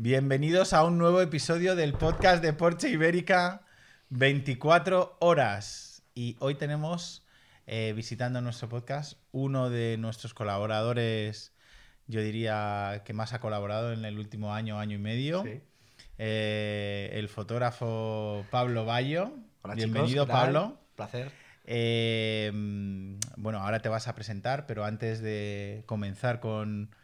Bienvenidos 0.00 0.74
a 0.74 0.84
un 0.84 0.96
nuevo 0.96 1.20
episodio 1.20 1.74
del 1.74 1.92
podcast 1.92 2.40
de 2.40 2.52
Porsche 2.52 2.88
Ibérica 2.88 3.62
24 4.10 5.16
horas. 5.18 6.04
Y 6.14 6.36
hoy 6.38 6.54
tenemos 6.54 7.26
eh, 7.66 7.94
visitando 7.96 8.40
nuestro 8.40 8.68
podcast 8.68 9.18
uno 9.32 9.70
de 9.70 9.96
nuestros 9.98 10.34
colaboradores, 10.34 11.52
yo 12.06 12.20
diría 12.20 13.02
que 13.04 13.12
más 13.12 13.32
ha 13.32 13.40
colaborado 13.40 13.92
en 13.92 14.04
el 14.04 14.20
último 14.20 14.54
año, 14.54 14.78
año 14.78 14.94
y 14.94 15.00
medio. 15.00 15.42
Sí. 15.42 15.60
Eh, 16.16 17.10
el 17.14 17.28
fotógrafo 17.28 18.46
Pablo 18.52 18.84
Bayo. 18.84 19.32
Hola, 19.62 19.74
Bienvenido. 19.74 20.28
Pablo. 20.28 20.78
Placer. 20.94 21.32
Eh, 21.64 22.52
mm, 22.54 23.16
bueno, 23.36 23.58
ahora 23.58 23.80
te 23.80 23.88
vas 23.88 24.06
a 24.06 24.14
presentar, 24.14 24.64
pero 24.68 24.84
antes 24.84 25.20
de 25.20 25.82
comenzar 25.86 26.38
con, 26.38 26.94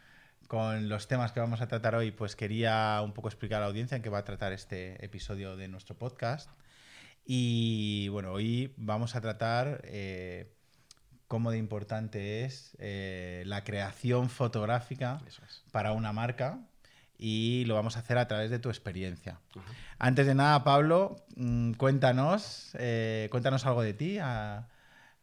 con 0.49 0.89
los 0.89 1.09
temas 1.09 1.33
que 1.33 1.41
vamos 1.41 1.61
a 1.61 1.69
tratar 1.69 1.95
hoy, 1.95 2.11
pues 2.11 2.37
quería 2.37 3.01
un 3.05 3.13
poco 3.13 3.29
explicar 3.29 3.59
a 3.59 3.61
la 3.63 3.67
audiencia 3.67 3.97
en 3.97 4.03
qué 4.03 4.11
va 4.11 4.19
a 4.19 4.25
tratar 4.25 4.53
este 4.53 5.02
episodio 5.05 5.57
de 5.57 5.69
nuestro 5.69 5.97
podcast. 5.97 6.51
Y 7.27 8.09
bueno, 8.09 8.33
hoy 8.33 8.75
vamos 8.77 9.15
a 9.16 9.21
tratar 9.21 9.80
eh, 9.85 10.52
cómo 11.29 11.51
de 11.51 11.59
importante 11.59 12.45
es 12.45 12.77
eh, 12.79 13.43
la 13.47 13.65
creación 13.65 14.29
fotográfica 14.29 15.21
es. 15.27 15.41
para 15.73 15.93
una 15.93 16.12
marca 16.12 16.59
y 17.16 17.65
lo 17.66 17.74
vamos 17.74 17.97
a 17.97 18.01
hacer 18.01 18.19
a 18.19 18.29
través 18.29 18.51
de 18.51 18.59
tu 18.59 18.69
experiencia. 18.69 19.41
Antes 19.99 20.27
de 20.27 20.35
nada, 20.35 20.65
Pablo, 20.65 21.16
mm, 21.37 21.73
cuéntanos, 21.74 22.71
eh, 22.79 23.29
cuéntanos 23.30 23.65
algo 23.66 23.83
de 23.83 23.95
ti. 23.95 24.19
a- 24.19 24.69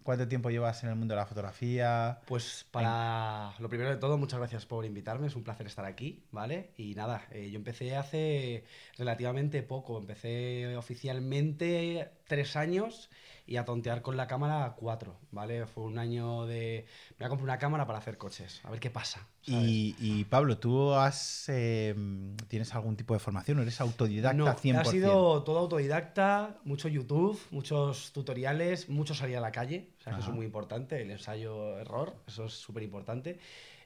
¿Cuánto 0.04 0.28
tiempo 0.28 0.50
llevas 0.50 0.84
en 0.84 0.90
el 0.90 0.96
mundo 0.96 1.14
de 1.14 1.20
la 1.20 1.26
fotografía? 1.26 2.20
Pues 2.26 2.66
para 2.72 3.54
lo 3.60 3.70
primero 3.70 3.90
de 3.90 3.98
todo, 3.98 4.18
muchas 4.18 4.40
gracias 4.40 4.66
por 4.66 4.86
invitarme, 4.86 5.28
es 5.28 5.36
un 5.36 5.44
placer 5.44 5.68
estar 5.68 5.86
aquí, 5.86 6.24
¿vale? 6.32 6.72
Y 6.78 6.96
nada, 6.96 7.28
eh, 7.32 7.50
yo 7.52 7.58
empecé 7.58 7.96
hace 7.96 8.66
relativamente 8.98 9.62
poco, 9.64 9.98
empecé 9.98 10.76
oficialmente 10.76 12.10
tres 12.32 12.56
años 12.56 13.10
y 13.46 13.58
a 13.58 13.66
tontear 13.66 14.02
con 14.02 14.16
la 14.16 14.26
cámara 14.26 14.76
cuatro, 14.78 15.20
¿vale? 15.32 15.66
Fue 15.66 15.84
un 15.84 15.98
año 15.98 16.46
de... 16.46 16.86
Me 17.10 17.16
voy 17.18 17.26
a 17.26 17.30
comprar 17.30 17.44
una 17.44 17.58
cámara 17.58 17.86
para 17.86 18.00
hacer 18.00 18.18
coches, 18.18 18.62
a 18.64 18.70
ver 18.72 18.80
qué 18.80 18.90
pasa. 18.90 19.28
Y, 19.46 19.98
y, 20.00 20.24
Pablo, 20.24 20.58
¿tú 20.58 20.94
has, 20.94 21.50
eh, 21.50 21.94
tienes 22.48 22.74
algún 22.74 22.96
tipo 22.96 23.14
de 23.14 23.20
formación 23.20 23.60
o 23.60 23.64
eres 23.64 23.82
autodidacta 23.82 24.38
No, 24.38 24.46
100%? 24.56 24.80
ha 24.80 24.86
sido 24.86 25.44
todo 25.44 25.60
autodidacta, 25.60 26.62
mucho 26.64 26.88
YouTube, 26.88 27.38
muchos 27.52 28.14
tutoriales, 28.14 28.88
mucho 28.88 29.14
salir 29.14 29.36
a 29.36 29.42
la 29.42 29.52
calle, 29.52 29.90
o 30.00 30.04
sea, 30.04 30.14
que 30.14 30.22
eso 30.22 30.30
es 30.30 30.36
muy 30.36 30.46
importante, 30.46 31.02
el 31.02 31.12
ensayo-error, 31.12 32.16
eso 32.28 32.46
es 32.46 32.54
súper 32.54 32.84
importante. 32.84 33.40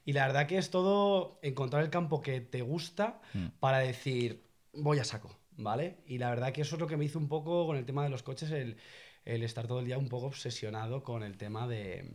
Y 0.06 0.14
la 0.14 0.28
verdad 0.28 0.46
que 0.46 0.60
es 0.60 0.70
todo 0.70 1.40
encontrar 1.42 1.82
el 1.84 1.90
campo 1.90 2.22
que 2.22 2.42
te 2.42 2.62
gusta 2.62 3.20
Mm. 3.34 3.48
para 3.60 3.80
decir, 3.80 4.46
voy 4.74 5.00
a 5.00 5.04
saco, 5.04 5.32
¿vale? 5.58 5.98
Y 6.08 6.18
la 6.18 6.30
verdad 6.30 6.52
que 6.54 6.62
eso 6.62 6.76
es 6.76 6.82
lo 6.82 6.88
que 6.88 6.98
me 6.98 7.06
hizo 7.06 7.20
un 7.20 7.28
poco 7.28 7.66
con 7.68 7.78
el 7.78 7.86
tema 7.86 8.04
de 8.04 8.10
los 8.10 8.24
coches, 8.24 8.52
el, 8.52 8.78
el 9.26 9.44
estar 9.44 9.68
todo 9.68 9.80
el 9.80 9.86
día 9.86 9.98
un 9.98 10.10
poco 10.10 10.28
obsesionado 10.28 11.04
con 11.04 11.24
el 11.24 11.38
tema 11.38 11.68
de, 11.68 12.12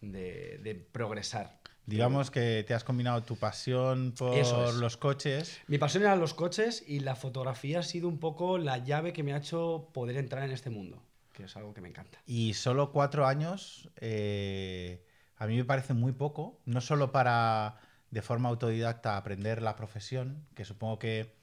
de- 0.00 0.58
de 0.62 0.74
progresar. 0.74 1.58
Digamos 1.86 2.32
que 2.32 2.64
te 2.66 2.74
has 2.74 2.82
combinado 2.82 3.22
tu 3.22 3.36
pasión 3.36 4.12
por 4.18 4.34
es. 4.36 4.74
los 4.74 4.96
coches. 4.96 5.60
Mi 5.68 5.78
pasión 5.78 6.02
eran 6.02 6.18
los 6.18 6.34
coches 6.34 6.82
y 6.86 6.98
la 7.00 7.14
fotografía 7.14 7.78
ha 7.78 7.82
sido 7.84 8.08
un 8.08 8.18
poco 8.18 8.58
la 8.58 8.78
llave 8.78 9.12
que 9.12 9.22
me 9.22 9.32
ha 9.32 9.36
hecho 9.36 9.90
poder 9.94 10.16
entrar 10.16 10.42
en 10.42 10.50
este 10.50 10.68
mundo, 10.70 11.00
que 11.32 11.44
es 11.44 11.56
algo 11.56 11.74
que 11.74 11.80
me 11.80 11.88
encanta. 11.88 12.18
Y 12.26 12.54
solo 12.54 12.90
cuatro 12.90 13.24
años, 13.26 13.88
eh, 14.00 15.04
a 15.36 15.46
mí 15.46 15.56
me 15.56 15.64
parece 15.64 15.94
muy 15.94 16.10
poco, 16.12 16.60
no 16.64 16.80
solo 16.80 17.12
para 17.12 17.76
de 18.10 18.22
forma 18.22 18.48
autodidacta 18.48 19.16
aprender 19.16 19.62
la 19.62 19.76
profesión, 19.76 20.44
que 20.56 20.64
supongo 20.64 20.98
que 20.98 21.35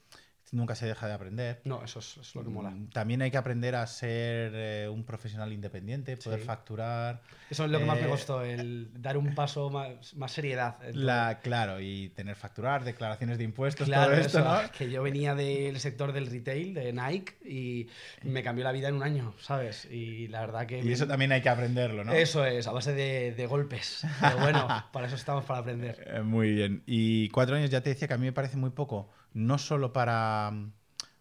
nunca 0.54 0.74
se 0.74 0.86
deja 0.86 1.06
de 1.06 1.12
aprender. 1.12 1.60
No, 1.64 1.82
eso 1.84 1.98
es, 1.98 2.16
es 2.18 2.34
lo 2.34 2.42
que 2.42 2.48
mola. 2.50 2.70
Mm, 2.70 2.90
También 2.90 3.22
hay 3.22 3.30
que 3.30 3.36
aprender 3.36 3.74
a 3.74 3.86
ser 3.86 4.52
eh, 4.54 4.88
un 4.90 5.04
profesional 5.04 5.52
independiente, 5.52 6.16
poder 6.16 6.40
Sí. 6.40 6.46
facturar. 6.46 7.20
Eso 7.50 7.64
es 7.64 7.70
lo 7.70 7.78
que 7.78 7.84
más 7.84 7.96
me 7.98 8.04
Eh, 8.04 8.08
gustó, 8.08 8.42
el 8.42 8.90
dar 8.94 9.16
un 9.18 9.34
paso 9.34 9.70
más, 9.70 10.14
más 10.14 10.32
seriedad. 10.32 10.76
La, 10.94 11.40
claro, 11.42 11.80
y 11.80 12.08
tener 12.10 12.36
facturar, 12.36 12.84
declaraciones 12.84 13.38
de 13.38 13.44
impuestos, 13.44 13.86
Claro, 13.86 14.10
todo 14.12 14.20
esto, 14.20 14.38
eso, 14.40 14.48
¿no? 14.62 14.70
que 14.76 14.90
yo 14.90 15.02
venía 15.02 15.34
del 15.34 15.78
sector 15.80 16.12
del 16.12 16.26
retail, 16.28 16.74
de 16.74 16.92
Nike, 16.92 17.34
y 17.44 17.88
me 18.22 18.42
cambió 18.42 18.64
la 18.64 18.72
vida 18.72 18.88
en 18.88 18.94
un 18.96 19.02
año, 19.02 19.34
¿sabes? 19.40 19.84
Y 19.90 20.28
la 20.28 20.40
verdad 20.40 20.66
que... 20.66 20.78
Y 20.78 20.82
me- 20.84 20.92
eso 20.92 21.06
también 21.06 21.32
hay 21.32 21.42
que 21.42 21.48
aprenderlo, 21.48 22.04
¿no? 22.04 22.12
Eso 22.12 22.44
es, 22.44 22.66
a 22.66 22.72
base 22.72 22.92
de, 22.94 23.32
de 23.32 23.46
golpes. 23.46 24.06
Pero 24.20 24.38
bueno, 24.38 24.68
para 24.92 25.06
eso 25.06 25.16
estamos, 25.16 25.44
para 25.44 25.60
aprender. 25.60 26.02
Eh, 26.14 26.20
Muy 26.22 26.52
bien. 26.54 26.82
Y 26.86 27.28
cuatro 27.30 27.56
años 27.56 27.70
ya 27.70 27.80
te 27.80 27.90
decía 27.90 28.06
que 28.08 28.14
a 28.14 28.18
mí 28.18 28.24
me 28.26 28.32
parece 28.32 28.56
muy 28.56 28.70
poco, 28.70 29.10
no 29.34 29.58
solo 29.58 29.92
para, 29.92 30.52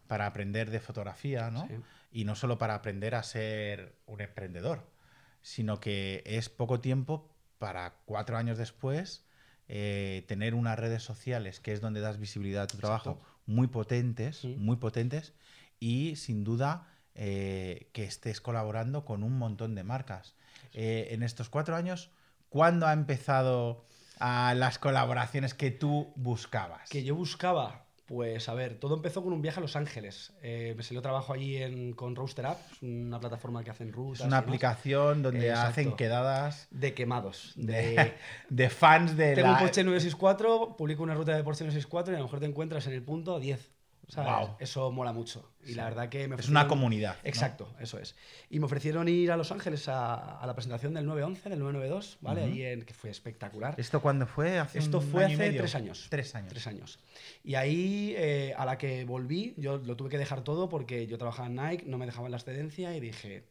para 0.07 0.25
aprender 0.28 0.72
de 0.72 0.79
fotografía, 0.79 1.51
¿no? 1.51 1.68
Sí. 1.68 1.75
Y 2.12 2.25
no 2.25 2.35
solo 2.35 2.57
para 2.57 2.75
aprender 2.75 3.16
a 3.16 3.24
ser 3.24 3.96
un 4.06 4.22
emprendedor, 4.22 4.88
sino 5.41 5.79
que 5.79 6.24
es 6.25 6.47
poco 6.47 6.79
tiempo 6.79 7.29
para 7.57 7.96
cuatro 8.06 8.38
años 8.38 8.57
después 8.57 9.25
eh, 9.68 10.24
tener 10.28 10.53
unas 10.53 10.78
redes 10.78 11.01
sociales, 11.03 11.59
que 11.59 11.74
es 11.74 11.81
donde 11.81 12.01
das 12.01 12.19
visibilidad 12.19 12.63
a 12.63 12.68
tu 12.68 12.78
trabajo, 12.78 13.12
Exacto. 13.12 13.40
muy 13.46 13.68
potentes, 13.68 14.38
Sí. 14.38 14.56
muy 14.57 14.75
potentes, 14.78 15.34
y 15.80 16.16
sin 16.16 16.44
duda 16.44 16.88
eh, 17.16 17.90
que 17.94 18.03
estés 18.03 18.41
colaborando 18.41 19.06
con 19.06 19.24
un 19.24 19.38
montón 19.38 19.75
de 19.75 19.84
marcas. 19.84 20.35
Eh, 20.74 21.09
en 21.12 21.24
estos 21.24 21.50
cuatro 21.50 21.75
años, 21.75 22.09
¿cuándo 22.50 22.88
ha 22.88 22.94
empezado 22.94 23.85
a 24.19 24.53
las 24.56 24.80
colaboraciones 24.80 25.53
que 25.53 25.72
tú 25.72 26.13
buscabas? 26.16 26.90
Que 26.90 27.03
yo 27.03 27.16
buscaba, 27.16 27.85
pues 28.13 28.47
a 28.47 28.53
ver, 28.53 28.75
todo 28.75 28.94
empezó 28.96 29.24
con 29.24 29.34
un 29.34 29.41
viaje 29.41 29.59
a 29.59 29.62
Los 29.62 29.75
Ángeles. 29.75 30.34
Eh, 30.44 30.75
me 30.78 30.84
salió 30.84 31.01
trabajo 31.01 31.34
allí 31.34 31.57
en, 31.57 31.94
con 31.94 32.16
Roaster 32.16 32.46
App, 32.46 32.59
una 32.84 33.19
plataforma 33.19 33.63
que 33.63 33.72
hacen 33.72 33.91
rutas. 33.91 34.19
es 34.19 34.28
una 34.28 34.38
aplicación 34.38 35.24
donde 35.24 35.47
Exacto. 35.50 35.69
hacen 35.69 35.96
quedadas 35.96 36.68
De 36.69 36.94
quemados. 36.94 37.53
de 37.56 38.69
fans 38.69 39.18
de 39.18 39.34
Tengo 39.34 39.47
la... 39.47 39.53
un 39.53 39.59
Porsche 39.59 39.84
964, 39.84 40.75
publico 40.78 41.01
una 41.01 41.16
ruta 41.16 41.35
de 41.35 41.44
Porsche 41.44 41.63
964 41.63 42.13
y 42.13 42.16
a 42.16 42.19
lo 42.19 42.25
mejor 42.25 42.40
te 42.40 42.46
encuentras 42.46 42.85
en 42.85 42.94
el 42.94 43.01
punto 43.01 43.40
10. 43.40 43.72
Guau. 44.16 44.58
Eso 44.59 44.91
mola 44.91 45.14
mucho. 45.14 45.50
Y 45.66 45.75
la 45.75 45.86
verdad 45.86 46.09
que 46.09 46.28
me 46.28 46.36
Es 46.36 46.50
una 46.50 46.62
ofrecieron- 46.64 46.68
comunidad. 46.68 47.16
¿no? 47.24 47.30
Exacto, 47.30 47.74
eso 47.80 47.97
es. 48.00 48.16
Y 48.50 48.59
me 48.59 48.66
ofrecieron 48.66 49.08
ir 49.08 49.31
a 49.31 49.38
Los 49.38 49.52
Ángeles 49.52 49.88
a, 49.88 50.40
a 50.40 50.46
la 50.46 50.53
presentación 50.53 50.94
del 50.94 51.06
911, 51.06 51.50
del 51.50 51.59
992, 51.59 52.18
¿vale? 52.22 52.42
Ujú. 52.44 52.52
Ahí 52.52 52.63
en, 52.63 52.81
que 52.84 52.94
fue 52.94 53.09
espectacular. 53.09 53.75
¿Esto 53.78 54.02
cuándo 54.02 54.28
fue? 54.28 54.59
¿Hace 54.59 54.80
Esto 54.80 55.00
un 55.00 55.08
fue 55.08 55.24
año 55.25 55.31
y 55.31 55.36
hace 55.36 55.44
medio? 55.47 55.62
tres 55.62 55.75
años. 55.75 56.08
Tres 56.09 56.36
años. 56.36 56.50
Tres 56.50 56.68
años. 56.68 57.00
Y 57.44 57.56
ahí, 57.56 58.13
eh, 58.18 58.53
a 58.58 58.66
la 58.66 58.78
que 58.78 59.06
volví, 59.06 59.53
yo 59.58 59.78
lo 59.78 59.96
tuve 59.96 60.09
que 60.09 60.18
dejar 60.18 60.44
todo 60.44 60.68
porque 60.69 61.08
yo 61.08 61.18
trabajaba 61.18 61.47
en 61.47 61.56
Nike, 61.56 61.86
no 61.88 61.97
me 61.97 62.06
dejaban 62.06 62.30
la 62.31 62.38
excedencia 62.38 62.96
y 62.96 63.00
dije, 63.00 63.46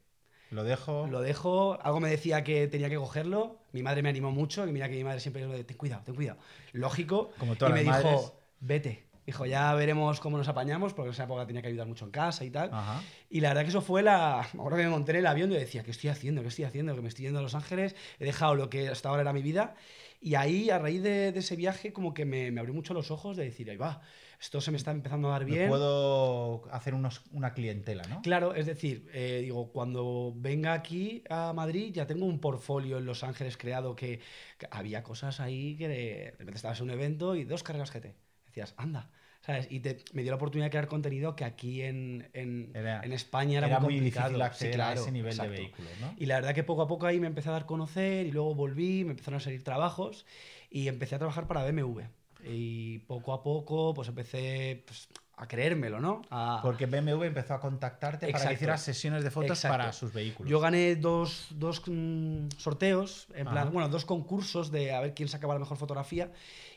Lo 0.50 0.64
dejo. 0.64 1.06
lo 1.06 1.22
dejo. 1.22 1.78
Algo 1.82 1.98
me 2.00 2.10
decía 2.10 2.44
que 2.44 2.68
tenía 2.68 2.90
que 2.90 2.96
cogerlo. 2.96 3.58
Mi 3.72 3.82
madre 3.82 4.02
me 4.02 4.10
animó 4.10 4.30
mucho. 4.32 4.66
Y 4.68 4.72
mira 4.72 4.88
que 4.90 4.96
mi 4.96 5.04
madre 5.04 5.20
siempre 5.20 5.46
lo 5.46 5.52
de 5.52 5.64
ten 5.64 5.78
cuidado, 5.78 6.02
ten 6.04 6.14
cuidado. 6.14 6.38
Lógico. 6.72 7.30
Como 7.38 7.56
todas 7.56 7.70
y 7.70 7.74
me 7.84 7.90
las 7.90 7.96
dijo, 8.02 8.10
madres. 8.16 8.32
vete. 8.60 9.11
Dijo, 9.26 9.46
ya 9.46 9.72
veremos 9.74 10.18
cómo 10.20 10.36
nos 10.36 10.48
apañamos, 10.48 10.94
porque 10.94 11.08
en 11.08 11.12
esa 11.14 11.24
época 11.24 11.46
tenía 11.46 11.62
que 11.62 11.68
ayudar 11.68 11.86
mucho 11.86 12.04
en 12.04 12.10
casa 12.10 12.44
y 12.44 12.50
tal. 12.50 12.70
Ajá. 12.72 13.02
Y 13.30 13.40
la 13.40 13.48
verdad 13.50 13.62
que 13.62 13.68
eso 13.68 13.80
fue 13.80 14.02
la. 14.02 14.46
Me 14.52 14.60
acuerdo 14.60 14.78
que 14.78 14.84
me 14.84 14.90
monté 14.90 15.12
en 15.12 15.18
el 15.18 15.26
avión 15.26 15.52
y 15.52 15.54
decía, 15.54 15.82
¿qué 15.84 15.92
estoy 15.92 16.10
haciendo? 16.10 16.42
¿Qué 16.42 16.48
estoy 16.48 16.64
haciendo? 16.64 16.94
Que 16.94 17.02
me 17.02 17.08
estoy 17.08 17.24
yendo 17.26 17.38
a 17.38 17.42
Los 17.42 17.54
Ángeles, 17.54 17.94
he 18.18 18.24
dejado 18.24 18.54
lo 18.56 18.68
que 18.68 18.88
hasta 18.88 19.08
ahora 19.08 19.22
era 19.22 19.32
mi 19.32 19.42
vida. 19.42 19.74
Y 20.20 20.36
ahí, 20.36 20.70
a 20.70 20.78
raíz 20.78 21.02
de, 21.02 21.32
de 21.32 21.38
ese 21.40 21.56
viaje, 21.56 21.92
como 21.92 22.14
que 22.14 22.24
me, 22.24 22.50
me 22.52 22.60
abrió 22.60 22.74
mucho 22.74 22.94
los 22.94 23.10
ojos 23.10 23.36
de 23.36 23.44
decir, 23.44 23.68
ahí 23.70 23.76
va, 23.76 24.02
esto 24.40 24.60
se 24.60 24.70
me 24.70 24.76
está 24.76 24.92
empezando 24.92 25.28
a 25.28 25.32
dar 25.32 25.44
Me 25.44 25.50
bien. 25.52 25.68
puedo 25.68 26.62
hacer 26.72 26.94
unos, 26.94 27.22
una 27.32 27.54
clientela, 27.54 28.04
¿no? 28.08 28.22
Claro, 28.22 28.54
es 28.54 28.66
decir, 28.66 29.08
eh, 29.12 29.40
digo, 29.42 29.72
cuando 29.72 30.32
venga 30.36 30.74
aquí 30.74 31.24
a 31.28 31.52
Madrid 31.52 31.92
ya 31.92 32.06
tengo 32.06 32.26
un 32.26 32.38
portfolio 32.40 32.98
en 32.98 33.06
Los 33.06 33.24
Ángeles 33.24 33.56
creado 33.56 33.96
que, 33.96 34.20
que 34.58 34.68
había 34.70 35.02
cosas 35.02 35.40
ahí 35.40 35.76
que 35.76 35.88
de, 35.88 35.94
de 35.96 36.30
repente 36.38 36.54
estabas 36.56 36.78
en 36.78 36.84
un 36.84 36.90
evento 36.90 37.34
y 37.34 37.42
dos 37.44 37.62
cargas 37.64 37.90
GT. 37.92 38.14
Decías, 38.52 38.74
anda, 38.76 39.10
¿sabes? 39.40 39.66
Y 39.70 39.80
te- 39.80 40.04
me 40.12 40.22
dio 40.22 40.30
la 40.30 40.36
oportunidad 40.36 40.66
de 40.66 40.70
crear 40.70 40.86
contenido 40.88 41.34
que 41.36 41.44
aquí 41.44 41.82
en, 41.82 42.28
en, 42.34 42.70
Era- 42.74 43.02
en 43.02 43.12
España 43.12 43.58
era, 43.58 43.66
Era 43.66 43.80
muy 43.80 43.94
complicado. 43.94 44.26
difícil 44.28 44.42
acceder 44.42 44.72
Sí, 44.74 44.76
a 44.76 44.76
claro, 44.76 45.00
ese 45.02 45.12
nivel 45.12 45.30
exacto. 45.32 45.52
de 45.52 45.58
vehículos, 45.58 45.98
¿no? 45.98 46.14
Y 46.18 46.26
la 46.26 46.34
verdad 46.36 46.54
que 46.54 46.64
poco 46.64 46.82
a 46.82 46.88
poco 46.88 47.06
ahí 47.06 47.18
me 47.18 47.26
empecé 47.28 47.48
a 47.48 47.52
dar 47.52 47.62
a 47.62 47.66
conocer 47.66 48.26
y 48.26 48.30
luego 48.32 48.54
volví, 48.54 49.04
me 49.04 49.10
empezaron 49.12 49.38
a 49.38 49.40
salir 49.40 49.64
trabajos 49.64 50.26
y 50.70 50.88
empecé 50.88 51.14
a 51.14 51.18
trabajar 51.18 51.46
para 51.46 51.64
BMW. 51.64 52.08
Y 52.44 52.98
poco 53.00 53.32
a 53.32 53.42
poco 53.42 53.94
pues 53.94 54.08
empecé 54.08 54.82
pues, 54.86 55.08
a 55.36 55.48
creérmelo, 55.48 56.00
¿no? 56.00 56.22
A- 56.30 56.60
Porque 56.62 56.86
BMW 56.86 57.24
empezó 57.26 57.54
a 57.54 57.60
contactarte 57.60 58.30
para 58.30 58.48
que 58.48 58.54
hicieras 58.54 58.82
sesiones 58.82 59.24
de 59.24 59.30
fotos 59.30 59.58
Exacto. 59.58 59.72
para 59.78 59.92
sus 59.92 60.12
vehículos. 60.12 60.50
Yo 60.50 60.60
gané 60.60 60.94
dos, 60.96 61.48
dos 61.50 61.82
mm, 61.86 62.48
sorteos, 62.58 63.26
en 63.34 63.48
plan, 63.48 63.72
bueno, 63.72 63.88
dos 63.88 64.04
concursos 64.04 64.70
de 64.70 64.92
a 64.92 65.00
ver 65.00 65.14
quién 65.14 65.28
sacaba 65.28 65.54
la 65.54 65.60
mejor 65.60 65.78
fotografía. 65.78 66.30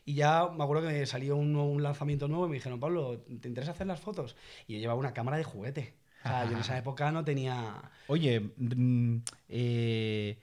Y 0.06 0.14
ya 0.16 0.48
me 0.48 0.64
acuerdo 0.64 0.88
que 0.88 0.94
me 0.94 1.06
salió 1.06 1.36
un, 1.36 1.56
un 1.56 1.84
lanzamiento 1.84 2.28
nuevo 2.28 2.46
y 2.46 2.50
me 2.50 2.56
dijeron, 2.56 2.80
Pablo, 2.80 3.20
¿te 3.42 3.48
interesa 3.48 3.72
hacer 3.72 3.88
las 3.88 4.00
fotos? 4.00 4.36
Y 4.68 4.74
yo 4.74 4.80
llevaba 4.80 5.00
una 5.00 5.14
cámara 5.14 5.38
de 5.38 5.44
juguete. 5.44 5.94
O 6.24 6.28
sea, 6.28 6.46
yo 6.46 6.54
en 6.54 6.60
esa 6.60 6.76
época 6.78 7.12
no 7.12 7.24
tenía. 7.24 7.92
Oye, 8.08 8.40
mm, 8.58 9.18
eh, 9.50 10.40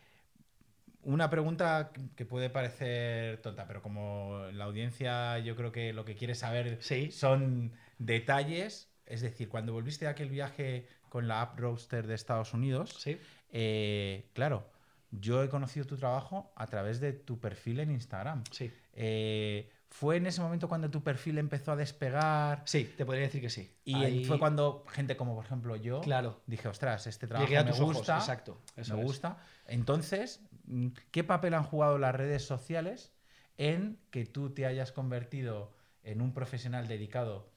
una 1.04 1.28
pregunta 1.28 1.90
que 2.14 2.24
puede 2.24 2.50
parecer 2.50 3.38
tonta, 3.42 3.66
pero 3.66 3.82
como 3.82 4.42
la 4.52 4.64
audiencia 4.64 5.38
yo 5.40 5.56
creo 5.56 5.72
que 5.72 5.92
lo 5.92 6.04
que 6.04 6.14
quiere 6.14 6.36
saber 6.36 6.78
Sí. 6.80 7.10
son 7.10 7.72
detalles, 8.06 8.90
es 9.06 9.20
decir, 9.20 9.48
cuando 9.48 9.72
volviste 9.72 10.04
de 10.06 10.10
aquel 10.10 10.28
viaje 10.30 10.86
con 11.08 11.28
la 11.28 11.42
App 11.42 11.58
Roaster 11.58 12.06
de 12.06 12.14
Estados 12.14 12.54
Unidos, 12.54 12.94
Sí. 12.98 13.18
eh, 13.50 14.30
claro, 14.32 14.70
yo 15.10 15.42
he 15.42 15.48
conocido 15.48 15.86
tu 15.86 15.96
trabajo 15.96 16.52
a 16.56 16.66
través 16.66 17.00
de 17.00 17.12
tu 17.12 17.38
perfil 17.38 17.80
en 17.80 17.90
Instagram. 17.90 18.44
Sí. 18.50 18.72
Eh, 18.94 19.70
¿Fue 19.90 20.16
en 20.16 20.26
ese 20.26 20.40
momento 20.40 20.68
cuando 20.70 20.88
tu 20.90 21.02
perfil 21.02 21.36
empezó 21.36 21.72
a 21.72 21.76
despegar? 21.76 22.62
Sí, 22.64 22.94
te 22.96 23.04
podría 23.04 23.24
decir 23.24 23.42
que 23.42 23.50
sí. 23.50 23.70
Y 23.84 23.94
Ahí- 23.94 24.24
fue 24.24 24.38
cuando 24.38 24.86
gente 24.88 25.18
como, 25.18 25.34
por 25.34 25.44
ejemplo, 25.44 25.76
yo 25.76 26.00
Claro. 26.00 26.40
dije, 26.46 26.66
ostras, 26.68 27.06
este 27.06 27.26
trabajo 27.26 27.46
Llegué 27.46 27.58
a 27.58 27.64
me 27.64 27.72
tus 27.72 27.80
ojos, 27.80 27.96
gusta. 27.98 28.16
exacto, 28.16 28.62
eso 28.74 28.94
me 28.94 29.00
es. 29.02 29.06
gusta. 29.06 29.36
Entonces, 29.66 30.40
mm, 30.64 30.88
¿qué 31.10 31.24
papel 31.24 31.52
han 31.52 31.64
jugado 31.64 31.98
las 31.98 32.14
redes 32.14 32.42
sociales 32.42 33.12
en 33.58 33.98
que 34.10 34.24
tú 34.24 34.48
te 34.54 34.64
hayas 34.64 34.92
convertido 34.92 35.74
en 36.04 36.22
un 36.22 36.32
profesional 36.32 36.88
dedicado 36.88 37.51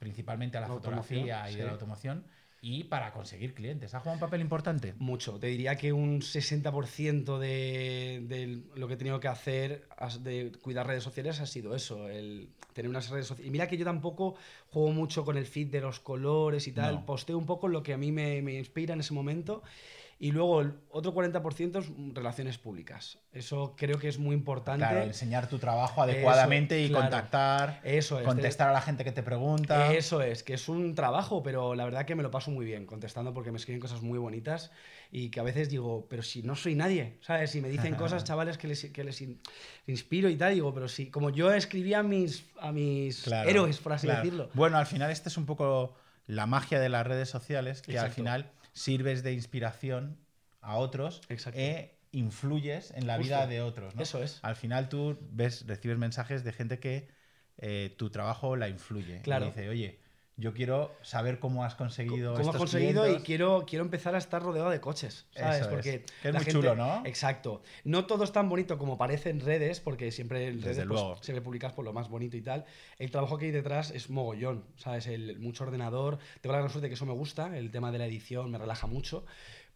principalmente 0.00 0.58
a 0.58 0.60
la 0.62 0.66
fotografía 0.66 1.48
y 1.48 1.54
de 1.54 1.62
la 1.62 1.68
sí. 1.68 1.72
automoción 1.74 2.24
y 2.60 2.84
para 2.84 3.12
conseguir 3.12 3.54
clientes? 3.54 3.94
¿Ha 3.94 4.00
jugado 4.00 4.14
un 4.16 4.20
papel 4.20 4.40
importante? 4.40 4.94
Mucho. 4.98 5.38
Te 5.38 5.46
diría 5.46 5.76
que 5.76 5.92
un 5.92 6.20
60% 6.22 7.38
de, 7.38 8.24
de 8.26 8.64
lo 8.74 8.88
que 8.88 8.94
he 8.94 8.96
tenido 8.96 9.20
que 9.20 9.28
hacer 9.28 9.88
de 10.20 10.52
cuidar 10.60 10.86
redes 10.88 11.04
sociales 11.04 11.40
ha 11.40 11.46
sido 11.46 11.74
eso, 11.76 12.08
el 12.08 12.48
tener 12.72 12.88
unas 12.88 13.08
redes 13.10 13.26
sociales. 13.26 13.48
Y 13.48 13.50
mira 13.50 13.68
que 13.68 13.76
yo 13.76 13.84
tampoco 13.84 14.36
juego 14.68 14.90
mucho 14.92 15.24
con 15.24 15.36
el 15.36 15.46
feed 15.46 15.68
de 15.68 15.80
los 15.80 16.00
colores 16.00 16.66
y 16.66 16.72
tal, 16.72 16.94
No. 16.96 17.06
posteo 17.06 17.38
un 17.38 17.46
poco 17.46 17.68
lo 17.68 17.82
que 17.82 17.92
a 17.94 17.98
mí 17.98 18.10
me, 18.12 18.42
me 18.42 18.54
inspira 18.58 18.94
en 18.94 19.00
ese 19.00 19.14
momento. 19.14 19.62
Y 20.22 20.32
luego 20.32 20.60
el 20.60 20.74
otro 20.90 21.14
40% 21.14 21.78
es 21.78 21.86
relaciones 22.14 22.58
públicas. 22.58 23.18
Eso 23.32 23.74
creo 23.74 23.98
que 23.98 24.06
es 24.06 24.18
muy 24.18 24.34
importante. 24.36 24.84
Claro, 24.84 25.02
enseñar 25.02 25.48
tu 25.48 25.58
trabajo 25.58 26.02
adecuadamente 26.02 26.82
y 26.82 26.88
claro. 26.88 27.04
contactar, 27.04 27.80
Eso 27.84 28.18
es. 28.18 28.26
contestar 28.26 28.68
a 28.68 28.72
la 28.74 28.82
gente 28.82 29.02
que 29.02 29.12
te 29.12 29.22
pregunta. 29.22 29.94
Eso 29.94 30.20
es, 30.20 30.42
que 30.42 30.52
es 30.52 30.68
un 30.68 30.94
trabajo, 30.94 31.42
pero 31.42 31.74
la 31.74 31.86
verdad 31.86 32.04
que 32.04 32.14
me 32.14 32.22
lo 32.22 32.30
paso 32.30 32.50
muy 32.50 32.66
bien 32.66 32.84
contestando 32.84 33.32
porque 33.32 33.50
me 33.50 33.56
escriben 33.56 33.80
cosas 33.80 34.02
muy 34.02 34.18
bonitas 34.18 34.70
y 35.10 35.30
que 35.30 35.40
a 35.40 35.42
veces 35.42 35.70
digo, 35.70 36.06
pero 36.10 36.22
si 36.22 36.42
no 36.42 36.54
soy 36.54 36.74
nadie, 36.74 37.16
¿sabes? 37.22 37.50
Si 37.52 37.62
me 37.62 37.70
dicen 37.70 37.94
cosas, 37.96 38.22
chavales, 38.22 38.58
que 38.58 38.68
les, 38.68 38.84
que 38.92 39.02
les 39.02 39.22
in- 39.22 39.40
inspiro 39.86 40.28
y 40.28 40.36
tal, 40.36 40.52
digo, 40.52 40.74
pero 40.74 40.86
si, 40.88 41.10
como 41.10 41.30
yo 41.30 41.50
escribía 41.50 42.00
a 42.00 42.02
mis, 42.02 42.44
a 42.60 42.72
mis 42.72 43.22
Claro, 43.22 43.48
héroes, 43.48 43.78
por 43.78 43.94
así 43.94 44.06
claro. 44.06 44.22
decirlo. 44.22 44.50
Bueno, 44.52 44.76
al 44.76 44.86
final 44.86 45.10
esta 45.10 45.30
es 45.30 45.38
un 45.38 45.46
poco 45.46 45.94
la 46.26 46.44
magia 46.44 46.78
de 46.78 46.90
las 46.90 47.06
redes 47.06 47.30
sociales, 47.30 47.80
que 47.80 47.98
al 47.98 48.10
final 48.10 48.50
sirves 48.72 49.22
de 49.22 49.32
inspiración 49.32 50.18
a 50.60 50.76
otros 50.76 51.20
e 51.28 51.98
influyes 52.12 52.90
en 52.92 53.06
la 53.06 53.16
Justo. 53.16 53.28
vida 53.28 53.46
de 53.46 53.62
otros. 53.62 53.94
¿no? 53.94 54.02
Eso 54.02 54.22
es. 54.22 54.40
Al 54.42 54.56
final 54.56 54.88
tú 54.88 55.18
ves, 55.32 55.66
recibes 55.66 55.98
mensajes 55.98 56.44
de 56.44 56.52
gente 56.52 56.78
que 56.78 57.08
eh, 57.58 57.94
tu 57.98 58.10
trabajo 58.10 58.56
la 58.56 58.68
influye. 58.68 59.22
Claro. 59.22 59.46
Y 59.46 59.48
dice, 59.48 59.68
oye, 59.68 60.00
yo 60.40 60.52
quiero 60.54 60.92
saber 61.02 61.38
cómo 61.38 61.64
has 61.64 61.74
conseguido 61.74 62.34
¿Cómo 62.34 62.50
has 62.50 62.56
conseguido? 62.56 63.02
clientes". 63.02 63.22
Y 63.22 63.26
quiero, 63.26 63.64
quiero 63.66 63.84
empezar 63.84 64.14
a 64.14 64.18
estar 64.18 64.42
rodeado 64.42 64.70
de 64.70 64.80
coches, 64.80 65.26
¿sabes? 65.36 65.56
Eso 65.56 65.64
es. 65.66 65.70
Porque 65.70 66.04
Que 66.22 66.28
es 66.28 66.34
la 66.34 66.40
muy 66.40 66.44
gente- 66.46 66.52
chulo, 66.52 66.74
¿no? 66.74 67.02
Exacto. 67.06 67.62
No 67.84 68.06
todo 68.06 68.24
es 68.24 68.32
tan 68.32 68.48
bonito 68.48 68.78
como 68.78 68.98
parece 68.98 69.30
en 69.30 69.40
redes, 69.40 69.80
porque 69.80 70.10
siempre 70.10 70.48
en 70.48 70.62
redes 70.62 70.84
pues, 70.88 71.00
siempre 71.20 71.42
publicas 71.42 71.72
por 71.72 71.84
lo 71.84 71.92
más 71.92 72.08
bonito 72.08 72.36
y 72.36 72.42
tal. 72.42 72.64
El 72.98 73.10
trabajo 73.10 73.38
que 73.38 73.44
hay 73.46 73.50
detrás 73.52 73.90
es 73.90 74.10
mogollón, 74.10 74.64
¿sabes? 74.76 75.06
El, 75.06 75.38
mucho 75.38 75.64
ordenador. 75.64 76.18
Tengo 76.40 76.52
la 76.52 76.58
gran 76.60 76.70
suerte 76.70 76.86
de 76.86 76.88
que 76.88 76.94
eso 76.94 77.06
me 77.06 77.12
gusta, 77.12 77.56
el 77.56 77.70
tema 77.70 77.92
de 77.92 77.98
la 77.98 78.06
edición 78.06 78.50
me 78.50 78.58
relaja 78.58 78.86
mucho. 78.86 79.24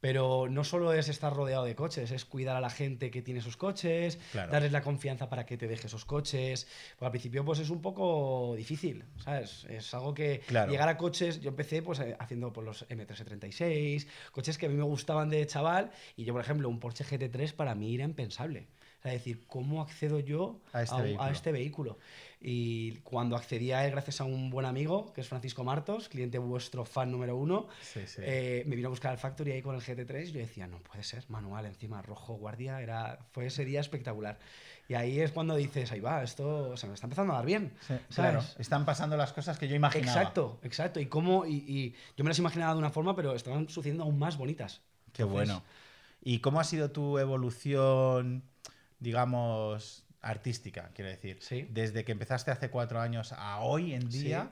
Pero 0.05 0.49
no 0.51 0.65
solo 0.65 0.93
es 0.93 1.09
estar 1.09 1.33
rodeado 1.33 1.65
de 1.65 1.75
coches, 1.75 2.11
es 2.11 2.27
cuidar 2.27 2.57
a 2.57 2.61
la 2.61 2.69
gente 2.69 3.11
que 3.11 3.23
tiene 3.23 3.41
sus 3.41 3.57
coches, 3.57 4.19
Claro. 4.33 4.53
darles 4.53 4.71
la 4.71 4.83
confianza 4.83 5.31
para 5.31 5.47
que 5.47 5.57
te 5.57 5.67
deje 5.67 5.87
esos 5.87 6.05
coches. 6.05 6.67
Pues 6.99 7.07
al 7.07 7.11
principio 7.11 7.43
pues 7.43 7.59
es 7.61 7.71
un 7.71 7.81
poco 7.81 8.53
difícil, 8.55 9.03
¿sabes? 9.17 9.65
Es 9.71 9.95
algo 9.95 10.13
que 10.13 10.41
Claro. 10.41 10.71
llegar 10.71 10.91
a 10.91 10.99
coches, 10.99 11.41
yo 11.41 11.49
empecé 11.49 11.81
pues 11.81 12.01
eh, 12.01 12.15
haciendo 12.19 12.53
pues, 12.53 12.67
los 12.67 12.87
M336, 12.91 14.07
coches 14.31 14.59
que 14.59 14.67
a 14.67 14.69
mí 14.69 14.75
me 14.75 14.83
gustaban 14.83 15.31
de 15.31 15.47
chaval 15.47 15.91
y 16.17 16.25
yo 16.25 16.35
por 16.35 16.43
ejemplo 16.43 16.69
un 16.69 16.81
Porsche 16.81 17.03
GT3 17.07 17.55
para 17.55 17.75
mí 17.75 17.95
era 17.95 18.05
impensable. 18.05 18.67
Sea, 19.05 19.13
decir, 19.13 19.45
¿cómo 19.49 19.83
accedo 19.83 20.19
yo 20.19 20.61
A 20.73 20.83
este 20.83 21.03
vehículo. 21.03 21.31
este 21.31 21.53
vehículo? 21.53 21.99
Y 22.41 22.93
cuando 23.03 23.37
accedí 23.37 23.71
a 23.71 23.85
él 23.85 23.91
gracias 23.91 24.23
a 24.23 24.25
un 24.25 24.49
buen 24.49 24.65
amigo, 24.65 25.13
que 25.13 25.21
es 25.21 25.29
Francisco 25.29 25.63
Martos, 25.63 26.09
cliente 26.09 26.39
vuestro 26.39 26.87
fan 26.87 27.11
número 27.13 27.37
uno, 27.37 27.69
Sí, 27.83 28.01
sí. 28.07 28.23
eh, 28.25 28.65
me 28.67 28.77
vino 28.77 28.89
a 28.89 28.91
buscar 28.91 29.13
al 29.13 29.19
Factory 29.19 29.53
ahí 29.53 29.61
con 29.61 29.75
el 29.75 29.83
GT3 29.83 30.29
y 30.29 30.33
yo 30.33 30.39
decía, 30.41 30.67
no 30.67 30.79
puede 30.79 31.03
ser, 31.05 31.23
manual 31.29 31.67
encima, 31.67 32.01
rojo, 32.01 32.33
guardia, 32.37 32.81
era, 32.81 33.19
fue 33.33 33.45
ese 33.47 33.67
día 33.67 33.81
espectacular. 33.81 34.39
Y 34.89 34.95
ahí 34.95 35.21
es 35.21 35.33
cuando 35.33 35.55
dices, 35.55 35.93
ahí 35.93 36.01
va, 36.01 36.23
esto 36.23 36.75
se 36.79 36.87
me 36.87 36.95
está 36.95 37.05
empezando 37.07 37.35
a 37.35 37.37
dar 37.37 37.45
bien. 37.47 37.75
Claro, 38.15 38.43
están 38.59 38.87
pasando 38.87 39.19
las 39.19 39.35
cosas 39.35 39.59
que 39.59 39.69
yo 39.69 39.77
imaginaba. 39.77 40.19
Exacto, 40.19 40.61
exacto. 40.63 40.99
Y 40.99 41.07
cómo, 41.07 41.45
y, 41.45 41.57
y 41.57 41.95
yo 42.17 42.25
me 42.25 42.31
las 42.31 42.39
imaginaba 42.39 42.73
de 42.73 42.79
una 42.79 42.91
forma, 42.91 43.15
pero 43.15 43.35
estaban 43.35 43.69
sucediendo 43.69 44.05
aún 44.05 44.19
más 44.19 44.39
bonitas. 44.39 44.81
Qué 45.13 45.23
Entonces, 45.25 45.49
bueno. 45.51 45.63
¿Y 46.27 46.39
cómo 46.39 46.59
ha 46.59 46.65
sido 46.65 46.91
tu 46.91 47.19
evolución, 47.19 48.45
digamos, 49.05 50.05
artística, 50.21 50.91
quiero 50.95 51.11
decir? 51.11 51.39
Sí. 51.41 51.69
Desde 51.71 52.05
que 52.05 52.13
empezaste 52.13 52.51
hace 52.51 52.71
cuatro 52.71 53.01
años 53.01 53.33
a 53.37 53.61
hoy 53.61 53.93
en 53.95 54.11
Sí. 54.11 54.25
día, 54.25 54.51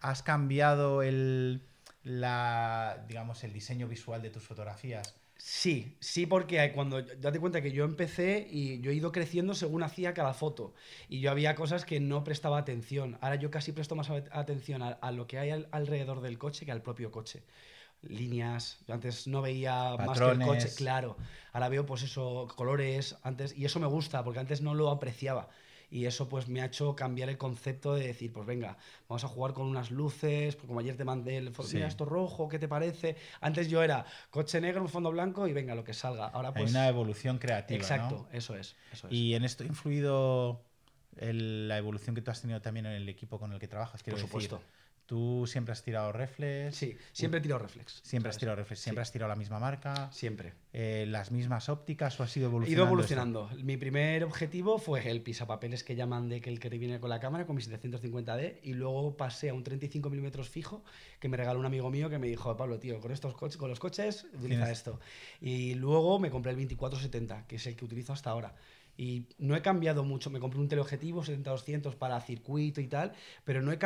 ¿has 0.00 0.22
cambiado 0.22 1.02
el, 1.02 1.62
la, 2.04 3.04
digamos, 3.08 3.42
el 3.44 3.52
diseño 3.52 3.88
visual 3.88 4.22
de 4.22 4.30
tus 4.30 4.44
fotografías? 4.44 5.14
Sí, 5.36 5.96
sí, 6.00 6.26
porque 6.26 6.72
cuando 6.72 7.02
date 7.02 7.40
cuenta 7.40 7.60
que 7.60 7.72
yo 7.72 7.84
empecé 7.84 8.46
y 8.50 8.80
yo 8.80 8.90
he 8.90 8.94
ido 8.94 9.12
creciendo 9.12 9.54
según 9.54 9.82
hacía 9.82 10.14
cada 10.14 10.32
foto 10.32 10.74
y 11.08 11.20
yo 11.20 11.30
había 11.30 11.54
cosas 11.54 11.84
que 11.84 12.00
no 12.00 12.22
prestaba 12.24 12.56
atención. 12.58 13.18
Ahora 13.20 13.34
yo 13.36 13.50
casi 13.50 13.72
presto 13.72 13.94
más 13.96 14.08
atención 14.30 14.82
a, 14.82 14.88
a 14.90 15.10
lo 15.10 15.26
que 15.26 15.38
hay 15.38 15.50
al- 15.50 15.68
alrededor 15.72 16.20
del 16.20 16.38
coche 16.38 16.64
que 16.64 16.72
al 16.72 16.82
propio 16.82 17.10
coche. 17.10 17.42
Líneas, 18.08 18.78
yo 18.86 18.94
antes 18.94 19.26
no 19.26 19.42
veía 19.42 19.96
más 19.96 20.18
que 20.18 20.24
el 20.24 20.38
coche, 20.38 20.44
Patrones. 20.44 20.74
claro. 20.76 21.16
Ahora 21.52 21.68
veo 21.68 21.86
pues 21.86 22.02
eso, 22.02 22.48
colores, 22.56 23.16
antes 23.22 23.56
y 23.56 23.64
eso 23.64 23.80
me 23.80 23.86
gusta 23.86 24.22
porque 24.24 24.40
antes 24.40 24.60
no 24.60 24.74
lo 24.74 24.90
apreciaba. 24.90 25.48
Y 25.90 26.06
eso 26.06 26.28
pues 26.28 26.48
me 26.48 26.60
ha 26.60 26.64
hecho 26.64 26.96
cambiar 26.96 27.28
el 27.28 27.38
concepto 27.38 27.94
de 27.94 28.06
decir, 28.08 28.32
pues 28.32 28.46
venga, 28.46 28.76
vamos 29.08 29.22
a 29.22 29.28
jugar 29.28 29.52
con 29.52 29.66
unas 29.66 29.90
luces, 29.92 30.56
pues 30.56 30.66
como 30.66 30.80
ayer 30.80 30.96
te 30.96 31.04
mandé 31.04 31.36
el 31.36 31.52
foto, 31.52 31.68
Sí. 31.68 31.76
mira 31.76 31.86
esto 31.88 32.04
rojo, 32.04 32.48
¿qué 32.48 32.58
te 32.58 32.66
parece? 32.66 33.16
Antes 33.40 33.68
yo 33.68 33.80
era 33.82 34.04
coche 34.30 34.60
negro, 34.60 34.82
un 34.82 34.88
fondo 34.88 35.12
blanco 35.12 35.46
y 35.46 35.52
venga, 35.52 35.74
lo 35.76 35.84
que 35.84 35.94
salga. 35.94 36.26
Ahora 36.28 36.48
Hay 36.48 36.54
pues... 36.62 36.70
una 36.72 36.88
evolución 36.88 37.38
creativa, 37.38 37.76
Exacto, 37.78 38.26
¿no? 38.30 38.36
eso 38.36 38.56
es. 38.56 38.74
Eso 38.92 39.06
es. 39.06 39.12
Y 39.12 39.34
en 39.34 39.44
esto 39.44 39.62
ha 39.62 39.66
influido 39.66 40.62
el- 41.16 41.68
la 41.68 41.78
evolución 41.78 42.14
que 42.16 42.22
tú 42.22 42.30
has 42.32 42.40
tenido 42.40 42.60
también 42.60 42.86
en 42.86 42.92
el 42.92 43.08
equipo 43.08 43.38
con 43.38 43.52
el 43.52 43.60
que 43.60 43.68
trabajas. 43.68 44.02
Quiero 44.02 44.16
Por 44.18 44.26
decir, 44.28 44.48
supuesto. 44.48 44.66
Tú 45.06 45.46
siempre 45.46 45.72
has 45.72 45.82
tirado 45.82 46.12
reflex. 46.12 46.76
Sí, 46.76 46.96
siempre 47.12 47.40
tiro 47.40 47.58
reflex. 47.58 48.00
Siempre 48.02 48.30
has 48.30 48.34
¿sabes? 48.36 48.40
tirado 48.40 48.56
reflex, 48.56 48.80
siempre 48.80 49.04
Sí. 49.04 49.08
has 49.08 49.12
tirado 49.12 49.28
la 49.28 49.36
misma 49.36 49.58
marca. 49.58 50.10
Siempre. 50.12 50.54
eh, 50.76 51.06
las 51.08 51.30
mismas 51.30 51.68
ópticas 51.68 52.18
o 52.18 52.24
has 52.24 52.36
ido 52.36 52.46
He 52.46 52.50
evolucionando? 52.50 52.72
ido 52.74 52.82
esto? 53.04 53.14
evolucionando. 53.14 53.64
Mi 53.64 53.76
primer 53.76 54.24
objetivo 54.24 54.78
fue 54.78 55.08
el 55.08 55.22
pisapapeles 55.22 55.84
que 55.84 55.94
llaman 55.94 56.28
de 56.28 56.40
que 56.40 56.50
el 56.50 56.58
que 56.58 56.68
viene 56.70 56.98
con 56.98 57.10
la 57.10 57.20
cámara, 57.20 57.46
con 57.46 57.54
mi 57.54 57.62
750D, 57.62 58.58
y 58.64 58.72
luego 58.72 59.16
pasé 59.16 59.50
a 59.50 59.54
un 59.54 59.62
35 59.62 60.10
milímetros 60.10 60.48
fijo 60.48 60.82
que 61.20 61.28
me 61.28 61.36
regaló 61.36 61.60
un 61.60 61.66
amigo 61.66 61.90
mío 61.90 62.10
que 62.10 62.18
me 62.18 62.26
dijo, 62.26 62.56
Pablo, 62.56 62.80
tío, 62.80 62.98
con 63.00 63.12
estos 63.12 63.34
coches, 63.34 63.56
con 63.56 63.68
los 63.70 63.78
coches, 63.78 64.24
utiliza 64.34 64.64
Tienes- 64.64 64.70
esto. 64.72 64.98
Y 65.40 65.74
luego 65.74 66.18
me 66.18 66.30
compré 66.30 66.50
el 66.50 66.56
2470, 66.56 67.46
que 67.46 67.56
es 67.56 67.66
el 67.68 67.76
que 67.76 67.84
utilizo 67.84 68.12
hasta 68.12 68.30
ahora. 68.30 68.54
Y 68.96 69.26
no 69.38 69.56
he 69.56 69.62
cambiado 69.62 70.04
mucho. 70.04 70.30
Me 70.30 70.38
compré 70.40 70.60
un 70.60 70.68
teleobjetivo 70.68 71.22
70-200 71.24 71.94
para 71.96 72.20
circuito 72.20 72.80
y 72.80 72.86
tal, 72.88 73.12
pero 73.44 73.60
no 73.62 73.72
he 73.72 73.78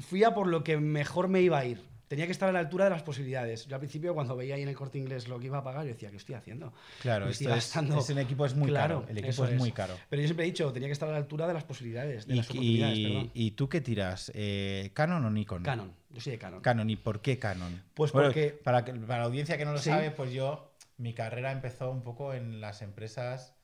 fui 0.00 0.24
a 0.24 0.34
por 0.34 0.46
lo 0.46 0.64
que 0.64 0.78
mejor 0.78 1.28
me 1.28 1.40
iba 1.42 1.58
a 1.58 1.64
ir. 1.64 1.82
Tenía 2.08 2.24
que 2.24 2.32
estar 2.32 2.48
a 2.48 2.52
la 2.52 2.60
altura 2.60 2.84
de 2.84 2.90
las 2.90 3.02
posibilidades. 3.02 3.66
Yo 3.66 3.76
al 3.76 3.80
principio, 3.80 4.14
cuando 4.14 4.34
veía 4.34 4.54
ahí 4.54 4.62
en 4.62 4.70
el 4.70 4.74
corte 4.74 4.96
inglés 4.96 5.28
lo 5.28 5.38
que 5.38 5.44
iba 5.44 5.58
a 5.58 5.62
pagar, 5.62 5.82
yo 5.84 5.88
decía, 5.92 6.10
¿qué 6.10 6.16
estoy 6.16 6.36
haciendo? 6.36 6.72
Claro, 7.02 7.26
Me 7.26 7.32
esto 7.32 7.54
es, 7.54 7.76
es 7.76 8.08
un 8.08 8.18
equipo 8.18 8.46
es 8.46 8.54
muy 8.54 8.70
Claro, 8.70 9.00
caro. 9.00 9.10
El 9.10 9.18
equipo 9.18 9.30
eso 9.30 9.46
es, 9.46 9.58
muy 9.58 9.72
caro. 9.72 9.94
Pero 10.08 10.22
yo 10.22 10.26
siempre 10.28 10.46
he 10.46 10.48
dicho, 10.48 10.72
tenía 10.72 10.88
que 10.88 10.92
estar 10.94 11.06
a 11.10 11.12
la 11.12 11.18
altura 11.18 11.46
de 11.46 11.52
las 11.52 11.64
posibilidades, 11.64 12.26
de 12.26 12.32
¿Y, 12.32 12.36
las 12.38 12.48
oportunidades, 12.48 12.96
y- 12.98 13.30
y 13.34 13.50
tú 13.50 13.68
qué 13.68 13.82
tiras? 13.82 14.32
Eh, 14.34 14.90
¿Canon 14.94 15.22
o 15.22 15.30
Nikon? 15.30 15.62
Canon, 15.62 15.92
yo 16.08 16.20
soy 16.22 16.32
de 16.32 16.38
Canon. 16.38 16.62
Canon. 16.62 16.88
¿Y 16.88 16.96
por 16.96 17.20
qué 17.20 17.38
Canon? 17.38 17.82
Pues 17.92 18.10
Bueno, 18.12 18.28
porque- 18.28 18.52
Para, 18.64 18.86
que- 18.86 18.94
para 18.94 19.18
la 19.20 19.26
audiencia 19.26 19.58
que 19.58 19.66
no 19.66 19.72
lo 19.72 19.78
Sí. 19.78 19.90
sabe, 19.90 20.10
pues 20.10 20.32
yo, 20.32 20.72
mi 20.96 21.12
carrera 21.12 21.52
empezó 21.52 21.90
un 21.90 22.00
poco 22.02 22.32
en 22.32 22.62
las 22.62 22.80
empresas 22.80 23.54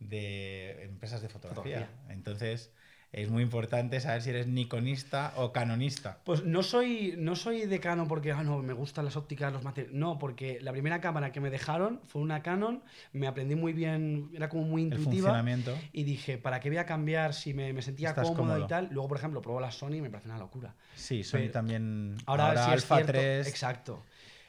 de 0.00 0.84
empresas 0.84 1.22
de 1.22 1.28
fotografía. 1.28 1.80
Fotografía. 1.80 2.12
Entonces, 2.14 2.70
es 3.12 3.30
muy 3.30 3.42
importante 3.42 3.98
saber 4.00 4.20
si 4.20 4.30
eres 4.30 4.46
nikonista 4.46 5.32
o 5.36 5.52
canonista. 5.52 6.18
Pues 6.24 6.44
no 6.44 6.62
soy, 6.62 7.14
no 7.16 7.34
soy 7.34 7.64
de 7.64 7.80
Canon 7.80 8.08
porque 8.08 8.32
ah, 8.32 8.42
no, 8.42 8.58
me 8.58 8.74
gustan 8.74 9.04
las 9.06 9.16
ópticas, 9.16 9.52
los 9.52 9.62
materiales. 9.62 9.96
No, 9.96 10.18
porque 10.18 10.58
la 10.60 10.72
primera 10.72 11.00
cámara 11.00 11.32
que 11.32 11.40
me 11.40 11.48
dejaron 11.48 12.00
fue 12.08 12.20
una 12.20 12.42
Canon, 12.42 12.82
me 13.12 13.26
aprendí 13.26 13.54
muy 13.54 13.72
bien, 13.72 14.28
era 14.34 14.48
como 14.50 14.64
muy 14.64 14.82
El 14.82 14.88
intuitiva. 14.88 15.28
funcionamiento. 15.28 15.78
Y 15.92 16.02
dije, 16.02 16.36
¿para 16.36 16.60
qué 16.60 16.68
voy 16.68 16.78
a 16.78 16.84
cambiar 16.84 17.32
si 17.32 17.54
me, 17.54 17.72
me 17.72 17.80
sentía 17.80 18.14
cómodo, 18.14 18.34
cómodo. 18.34 18.64
y 18.64 18.66
tal? 18.66 18.88
Luego, 18.90 19.08
por 19.08 19.18
ejemplo, 19.18 19.40
probé 19.40 19.62
la 19.62 19.70
Sony 19.70 19.94
y 19.94 20.00
me 20.02 20.10
parece 20.10 20.28
una 20.28 20.38
locura. 20.38 20.74
Sí, 20.94 21.24
Sony 21.24 21.38
Pero- 21.38 21.52
también. 21.52 22.16
Ahora, 22.26 22.52
sí 22.52 22.58
es 22.70 22.82
Alpha 22.82 22.96
cierto, 22.96 23.12
3. 23.12 23.48
Exacto. 23.48 24.02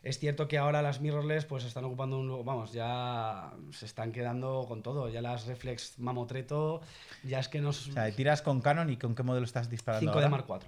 Es 0.04 0.20
cierto 0.20 0.48
que 0.48 0.58
ahora 0.58 0.82
las 0.82 1.01
mirrorless 1.01 1.46
pues 1.46 1.63
están 1.66 1.84
ocupando 1.86 2.18
un 2.20 2.27
lugar, 2.27 2.46
vamos, 2.46 2.72
ya 2.72 3.51
se 3.72 3.86
están 3.86 4.12
quedando 4.12 4.66
con 4.68 4.82
todo. 4.84 5.10
Ya 5.10 5.22
las 5.22 5.46
reflex 5.48 6.00
mamotreto, 6.00 6.82
ya 7.24 7.39
es 7.39 7.48
que 7.50 7.60
nos... 7.62 7.88
O 7.89 7.92
sea, 7.94 8.10
tiras 8.16 8.42
con 8.42 8.62
Canon 8.62 8.89
y 8.89 8.98
con 8.98 9.16
qué 9.16 9.24
modelo 9.24 9.46
estás 9.46 9.70
disparando 9.70 10.12
5D 10.12 10.16
ahora? 10.16 10.30
Mark 10.30 10.46
IV. 10.48 10.60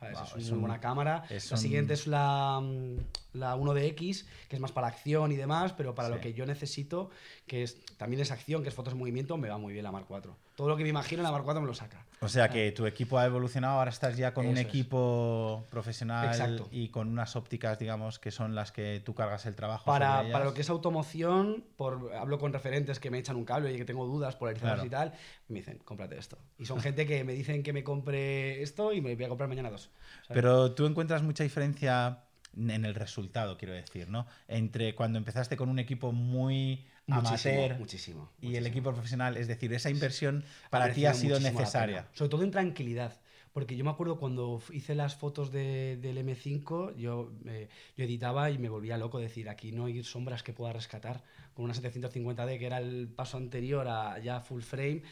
¿sabes? 0.00 0.18
Wow, 0.18 0.24
es, 0.26 0.36
es 0.36 0.46
una 0.48 0.54
un- 0.56 0.60
buena 0.62 0.80
cámara. 0.80 1.24
la 1.30 1.36
un- 1.36 1.58
siguiente 1.58 1.94
es 1.94 2.06
la, 2.06 2.60
mm, 2.62 2.96
la 3.34 3.56
1DX, 3.56 4.24
que 4.48 4.56
es 4.56 4.60
más 4.60 4.72
para 4.72 4.86
acción 4.86 5.30
y 5.32 5.36
demás, 5.36 5.72
pero 5.72 5.94
para 5.94 6.08
Sí. 6.08 6.14
lo 6.14 6.20
que 6.20 6.32
yo 6.34 6.46
necesito, 6.46 7.10
que 7.46 7.62
es 7.62 7.84
también 7.96 8.22
es 8.22 8.30
acción, 8.30 8.62
que 8.62 8.68
es 8.70 8.74
fotos 8.74 8.92
en 8.94 8.98
movimiento, 8.98 9.36
me 9.36 9.48
va 9.48 9.58
muy 9.58 9.72
bien 9.72 9.84
la 9.84 9.92
Mark 9.92 10.06
IV. 10.08 10.30
Todo 10.56 10.68
lo 10.68 10.76
que 10.76 10.84
me 10.84 10.88
imagino 10.88 11.22
la 11.22 11.32
Mark 11.32 11.44
IV 11.46 11.60
me 11.60 11.66
lo 11.66 11.74
saca. 11.74 12.06
O 12.20 12.28
sea 12.28 12.48
que 12.48 12.70
tu 12.72 12.86
equipo 12.86 13.18
ha 13.18 13.26
evolucionado, 13.26 13.78
ahora 13.78 13.90
estás 13.90 14.16
ya 14.16 14.32
con 14.32 14.46
un 14.46 14.56
es. 14.56 14.64
equipo 14.64 15.64
profesional 15.68 16.28
Exacto. 16.28 16.68
y 16.70 16.88
con 16.88 17.08
unas 17.08 17.34
ópticas, 17.36 17.78
digamos, 17.78 18.18
que 18.20 18.30
son 18.30 18.54
las 18.54 18.70
que 18.72 19.02
tú 19.04 19.14
cargas 19.14 19.44
el 19.46 19.56
trabajo. 19.56 19.84
Para, 19.84 20.18
sobre 20.18 20.32
para 20.32 20.44
lo 20.44 20.54
que 20.54 20.60
es 20.62 20.70
automoción, 20.70 21.64
por, 21.76 22.12
hablo 22.14 22.38
con 22.38 22.52
referentes 22.52 23.00
que 23.00 23.10
me 23.10 23.18
echan 23.18 23.34
un 23.36 23.44
cable 23.44 23.72
y 23.74 23.76
que 23.76 23.84
tengo 23.84 24.06
dudas 24.06 24.36
por 24.36 24.54
Claro. 24.54 24.84
y 24.84 24.88
tal, 24.90 25.12
me 25.48 25.58
dicen, 25.58 25.78
cómprate 25.84 26.16
esto. 26.16 26.38
Y 26.58 26.66
son 26.66 26.80
gente 26.80 27.06
que 27.06 27.24
me 27.24 27.32
dicen 27.32 27.62
que 27.64 27.72
me 27.72 27.82
compre 27.82 28.62
esto 28.62 28.92
y 28.92 29.00
me 29.00 29.14
voy 29.16 29.24
a 29.24 29.28
comprar 29.28 29.48
mañana 29.48 29.70
dos. 29.70 29.90
¿sabes? 30.26 30.34
Pero 30.34 30.72
tú 30.72 30.86
encuentras 30.86 31.22
mucha 31.22 31.42
diferencia 31.42 32.20
en 32.56 32.84
el 32.84 32.94
resultado, 32.94 33.56
quiero 33.58 33.74
decir, 33.74 34.08
¿no? 34.08 34.26
Entre 34.48 34.94
cuando 34.94 35.18
empezaste 35.18 35.56
con 35.56 35.68
un 35.68 35.78
equipo 35.78 36.12
muy 36.12 36.84
Muchísimo, 37.06 37.54
amateur 37.54 37.78
muchísimo, 37.78 38.30
y 38.40 38.56
el 38.56 38.66
equipo 38.66 38.92
profesional, 38.92 39.36
es 39.36 39.46
decir, 39.46 39.72
esa 39.74 39.90
inversión 39.90 40.44
para 40.70 40.92
ti 40.92 41.04
ha 41.06 41.14
sido 41.14 41.38
necesaria. 41.40 42.08
Sobre 42.12 42.28
todo 42.30 42.42
en 42.44 42.50
tranquilidad. 42.50 43.20
Porque 43.52 43.76
yo 43.76 43.84
me 43.84 43.90
acuerdo 43.90 44.18
cuando 44.18 44.60
hice 44.72 44.96
las 44.96 45.14
fotos 45.14 45.52
de- 45.52 45.96
del 46.02 46.18
M5, 46.18 46.92
yo, 46.96 47.30
eh, 47.46 47.68
yo 47.96 48.04
editaba 48.04 48.50
y 48.50 48.58
me 48.58 48.68
volvía 48.68 48.98
loco 48.98 49.20
decir, 49.20 49.48
aquí 49.48 49.70
no 49.70 49.84
hay 49.84 50.02
sombras 50.02 50.42
que 50.42 50.52
pueda 50.52 50.72
rescatar. 50.72 51.22
Con 51.54 51.64
una 51.66 51.74
750D, 51.74 52.58
que 52.58 52.66
era 52.66 52.78
el 52.78 53.06
paso 53.06 53.36
anterior 53.36 53.86
a 53.86 54.18
ya 54.18 54.40
full 54.40 54.62
frame, 54.62 55.02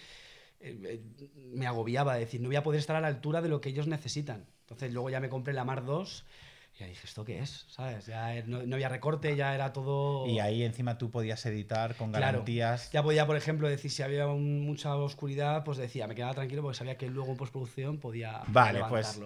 eh, 0.61 0.77
eh, 0.85 1.03
me 1.53 1.69
agobiaba 1.69 2.17
decir, 2.17 2.41
no 2.41 2.49
voy 2.49 2.57
a 2.57 2.65
poder 2.65 2.81
estar 2.81 2.97
a 2.97 3.01
la 3.01 3.07
altura 3.09 3.43
de 3.43 3.49
lo 3.49 3.61
que 3.61 3.69
ellos 3.69 3.87
necesitan. 3.87 4.45
Entonces 4.63 4.93
luego 4.93 5.09
ya 5.11 5.21
me 5.21 5.29
compré 5.29 5.53
la 5.55 5.65
Mar 5.65 5.85
2 5.85 6.25
y 6.25 6.27
ya 6.83 6.89
dije, 6.89 7.07
¿esto 7.07 7.25
qué 7.25 7.39
es? 7.39 7.65
¿Sabes? 7.69 8.07
Ya 8.07 8.37
eh, 8.37 8.45
no, 8.47 8.63
no 8.65 8.75
había 8.77 8.89
recorte, 8.89 9.35
ya 9.37 9.55
era 9.55 9.73
todo... 9.73 10.27
Y 10.27 10.39
ahí 10.41 10.63
encima 10.63 10.99
tú 10.99 11.11
podías 11.11 11.45
editar 11.47 11.95
con 11.97 12.11
Claro. 12.11 12.27
garantías. 12.27 12.91
Ya 12.93 13.03
podía, 13.03 13.27
por 13.27 13.37
ejemplo, 13.37 13.69
decir 13.69 13.91
si 13.91 14.03
había 14.03 14.27
un- 14.27 14.61
mucha 14.67 14.95
oscuridad, 14.97 15.65
pues 15.65 15.79
decía, 15.79 16.07
me 16.07 16.15
quedaba 16.15 16.35
tranquilo 16.35 16.63
porque 16.63 16.77
sabía 16.79 16.97
que 16.99 17.09
luego 17.09 17.31
en 17.33 17.37
postproducción 17.39 17.99
podía 17.99 18.43
Vale, 18.49 18.83
pues 18.89 19.21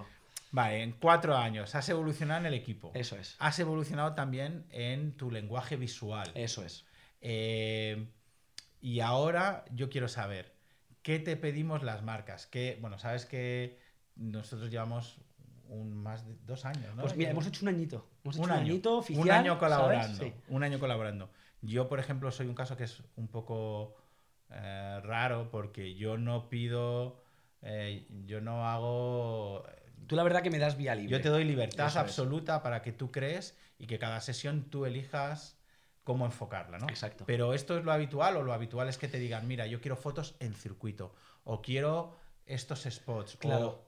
vale, 0.53 0.83
en 0.83 0.93
cuatro 0.93 1.37
años 1.37 1.75
has 1.75 1.89
evolucionado 1.89 2.41
en 2.41 2.47
el 2.47 2.55
equipo. 2.55 2.91
Eso 2.95 3.17
es. 3.17 3.37
Has 3.39 3.59
evolucionado 3.59 4.15
también 4.15 4.65
en 4.71 5.13
tu 5.17 5.31
lenguaje 5.31 5.77
visual. 5.77 6.31
Eso 6.35 6.65
es. 6.65 6.85
Eh, 7.21 8.07
y 8.81 9.01
ahora 9.01 9.65
yo 9.75 9.91
quiero 9.91 10.09
saber, 10.09 10.53
¿qué 11.03 11.19
te 11.19 11.37
pedimos 11.37 11.83
las 11.83 12.03
marcas? 12.03 12.47
Que, 12.47 12.79
bueno, 12.81 12.99
sabes 12.99 13.27
que 13.27 13.79
nosotros 14.15 14.71
llevamos 14.71 15.19
un, 15.69 15.93
más 15.95 16.27
de 16.27 16.37
dos 16.45 16.65
años, 16.65 16.95
¿no? 16.95 17.03
Pues 17.03 17.17
mira, 17.17 17.31
hemos 17.31 17.47
hecho 17.47 17.65
un 17.65 17.69
añito. 17.69 18.07
Hemos 18.25 18.37
hecho 18.37 18.45
un 18.45 18.51
un, 18.51 18.57
año, 18.57 18.71
añito 18.73 18.99
oficial. 18.99 19.25
un 19.25 19.31
año 19.31 19.59
colaborando, 19.59 20.25
Sí. 20.25 20.33
un 20.49 20.63
año 20.63 20.79
colaborando. 20.79 21.31
Yo, 21.63 21.89
por 21.89 21.99
ejemplo, 21.99 22.31
soy 22.31 22.47
un 22.47 22.55
caso 22.55 22.77
que 22.77 22.85
es 22.85 23.03
un 23.17 23.29
poco 23.29 23.97
eh, 24.51 25.01
raro 25.03 25.51
porque 25.51 25.95
yo 25.95 26.17
no 26.19 26.49
pido, 26.49 27.21
eh, 27.63 28.07
yo 28.27 28.41
no 28.41 28.69
hago, 28.69 29.65
Tú 30.07 30.15
la 30.15 30.23
verdad 30.23 30.43
que 30.43 30.51
me 30.51 30.59
das 30.59 30.77
vía 30.77 30.95
libre. 30.95 31.11
yo 31.11 31.21
te 31.21 31.29
doy 31.31 31.43
libertad 31.45 31.87
Eso 31.89 31.99
es. 31.99 32.05
absoluta 32.05 32.63
para 32.63 32.81
que 32.83 32.93
tú 32.93 33.11
crees 33.11 33.57
y 33.79 33.87
que 33.89 33.99
cada 33.99 34.21
sesión 34.21 34.71
tú 34.71 34.87
elijas 34.87 35.59
cómo 36.05 36.25
enfocarla, 36.27 36.79
¿no? 36.79 36.89
Exacto. 36.89 37.25
Pero 37.27 37.53
esto 37.55 37.77
es 37.77 37.85
lo 37.85 37.91
habitual 37.91 38.37
o 38.37 38.43
lo 38.45 38.53
habitual 38.53 38.89
es 38.89 38.99
que 38.99 39.09
te 39.09 39.19
digan, 39.19 39.49
mira, 39.49 39.67
yo 39.67 39.81
quiero 39.81 39.97
fotos 39.97 40.37
en 40.39 40.55
circuito 40.55 41.13
o 41.43 41.61
quiero 41.63 42.15
estos 42.45 42.85
spots. 42.89 43.37
Claro. 43.39 43.67
O, 43.69 43.86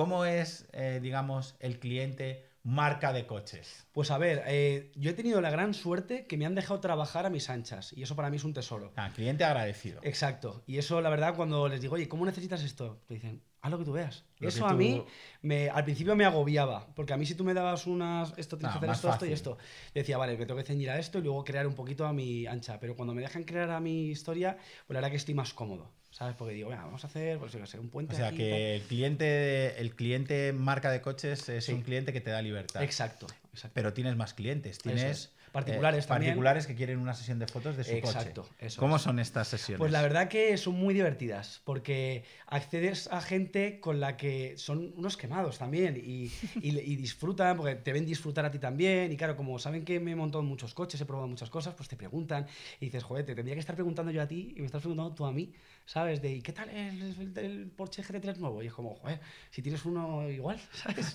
¿Cómo 0.00 0.24
es, 0.24 0.66
eh, 0.72 0.98
digamos, 1.02 1.56
el 1.60 1.78
cliente 1.78 2.46
marca 2.62 3.12
de 3.12 3.26
coches? 3.26 3.86
Pues 3.92 4.10
a 4.10 4.16
ver, 4.16 4.42
eh, 4.46 4.92
yo 4.96 5.10
he 5.10 5.12
tenido 5.12 5.42
la 5.42 5.50
gran 5.50 5.74
suerte 5.74 6.26
que 6.26 6.38
me 6.38 6.46
han 6.46 6.54
dejado 6.54 6.80
trabajar 6.80 7.26
a 7.26 7.28
mis 7.28 7.50
anchas 7.50 7.92
y 7.92 8.02
eso 8.02 8.16
para 8.16 8.30
mí 8.30 8.38
es 8.38 8.44
un 8.44 8.54
tesoro. 8.54 8.94
Ah, 8.96 9.12
cliente 9.14 9.44
agradecido. 9.44 10.00
Exacto. 10.02 10.64
Y 10.66 10.78
eso, 10.78 11.02
la 11.02 11.10
verdad, 11.10 11.34
cuando 11.36 11.68
les 11.68 11.82
digo, 11.82 11.96
oye, 11.96 12.08
¿cómo 12.08 12.24
necesitas 12.24 12.62
esto? 12.62 13.02
Te 13.08 13.12
dicen, 13.12 13.42
haz 13.60 13.70
lo 13.70 13.76
que 13.78 13.84
tú 13.84 13.92
veas. 13.92 14.24
Lo 14.38 14.48
eso 14.48 14.66
a 14.66 14.72
mí, 14.72 15.04
me, 15.42 15.68
al 15.68 15.84
principio 15.84 16.16
me 16.16 16.24
agobiaba, 16.24 16.94
porque 16.94 17.12
a 17.12 17.18
mí 17.18 17.26
si 17.26 17.34
tú 17.34 17.44
me 17.44 17.52
dabas 17.52 17.86
unas, 17.86 18.32
esto 18.38 18.56
tienes 18.56 18.74
Ah, 18.76 18.80
que 18.80 18.86
hacer 18.86 18.88
más 18.88 18.98
esto, 18.98 19.10
esto 19.10 19.26
y 19.26 19.32
esto, 19.32 19.58
decía, 19.92 20.16
vale, 20.16 20.38
me 20.38 20.46
tengo 20.46 20.58
que 20.58 20.66
ceñir 20.66 20.88
a 20.88 20.98
esto 20.98 21.18
y 21.18 21.22
luego 21.22 21.44
crear 21.44 21.66
un 21.66 21.74
poquito 21.74 22.06
a 22.06 22.14
mi 22.14 22.46
ancha. 22.46 22.80
Pero 22.80 22.96
cuando 22.96 23.12
me 23.12 23.20
dejan 23.20 23.44
crear 23.44 23.70
a 23.70 23.80
mi 23.80 24.08
historia, 24.08 24.56
pues 24.86 24.94
la 24.94 25.00
verdad 25.00 25.10
que 25.10 25.16
estoy 25.16 25.34
más 25.34 25.52
cómodo, 25.52 25.92
¿sabes? 26.10 26.34
Porque 26.36 26.54
digo, 26.54 26.70
venga, 26.70 26.84
vamos 26.84 27.04
a 27.04 27.06
hacer, 27.06 27.38
pues 27.38 27.52
yo 27.52 27.64
sé, 27.66 27.78
un 27.78 27.88
puente 27.88 28.14
O 28.14 28.16
sea 28.18 28.28
aquí, 28.28 28.38
que 28.38 28.76
el 28.76 28.82
cliente, 28.82 29.80
el 29.80 29.94
cliente 29.94 30.52
marca 30.52 30.90
de 30.90 31.00
coches 31.00 31.48
es 31.48 31.64
Sí. 31.64 31.72
un 31.72 31.82
cliente 31.82 32.12
que 32.12 32.20
te 32.20 32.30
da 32.30 32.42
libertad. 32.42 32.82
Exacto, 32.82 33.26
exacto. 33.52 33.72
Pero 33.74 33.92
tienes 33.92 34.16
más 34.16 34.34
clientes, 34.34 34.78
tienes 34.78 35.04
es. 35.04 35.32
Particulares 35.52 36.04
eh, 36.04 36.08
también. 36.08 36.30
particulares 36.30 36.66
que 36.66 36.74
quieren 36.74 36.98
una 36.98 37.14
sesión 37.14 37.38
de 37.38 37.46
fotos 37.46 37.76
de 37.76 37.84
su 37.84 37.92
Exacto, 37.94 38.42
coche. 38.42 38.52
eso 38.60 38.80
¿Cómo 38.80 38.96
es. 38.96 39.02
son 39.02 39.18
estas 39.18 39.48
sesiones? 39.48 39.78
Pues 39.78 39.90
la 39.92 40.00
verdad 40.02 40.28
que 40.28 40.56
son 40.56 40.74
muy 40.74 40.94
divertidas, 40.94 41.60
porque 41.64 42.24
accedes 42.46 43.08
a 43.08 43.20
gente 43.20 43.80
con 43.80 43.98
la 44.00 44.16
que 44.16 44.56
son 44.58 44.92
unos 44.96 45.16
quemados 45.16 45.58
también 45.58 45.96
y, 45.96 46.26
y- 46.62 46.78
y 46.78 46.96
disfrutan, 46.96 47.56
porque 47.56 47.74
te 47.74 47.92
ven 47.92 48.06
disfrutar 48.06 48.44
a 48.44 48.50
ti 48.50 48.58
también. 48.58 49.10
Y 49.12 49.16
claro, 49.16 49.36
como 49.36 49.58
saben 49.58 49.84
que 49.84 49.98
me 50.00 50.12
he 50.12 50.16
montado 50.16 50.42
en 50.42 50.48
muchos 50.48 50.72
coches, 50.74 51.00
he 51.00 51.04
probado 51.06 51.26
muchas 51.28 51.50
cosas, 51.50 51.74
pues 51.74 51.88
te 51.88 51.96
preguntan 51.96 52.46
y 52.78 52.86
dices, 52.86 53.02
joder, 53.02 53.24
te 53.26 53.34
tendría 53.34 53.54
que 53.54 53.60
estar 53.60 53.74
preguntando 53.74 54.12
yo 54.12 54.22
a 54.22 54.28
ti 54.28 54.54
y 54.56 54.60
me 54.60 54.66
estás 54.66 54.82
preguntando 54.82 55.14
tú 55.14 55.24
a 55.26 55.32
mí, 55.32 55.52
¿sabes? 55.84 56.22
De, 56.22 56.32
¿y 56.32 56.42
qué 56.42 56.52
tal 56.52 56.68
el, 56.70 57.02
el- 57.02 57.38
el 57.38 57.70
Porsche 57.70 58.02
GT3 58.02 58.38
nuevo? 58.38 58.62
Y 58.62 58.66
es 58.68 58.72
como, 58.72 58.94
joder, 58.96 59.20
si 59.50 59.62
tienes 59.62 59.84
uno 59.84 60.28
igual, 60.30 60.60
¿sabes? 60.72 61.14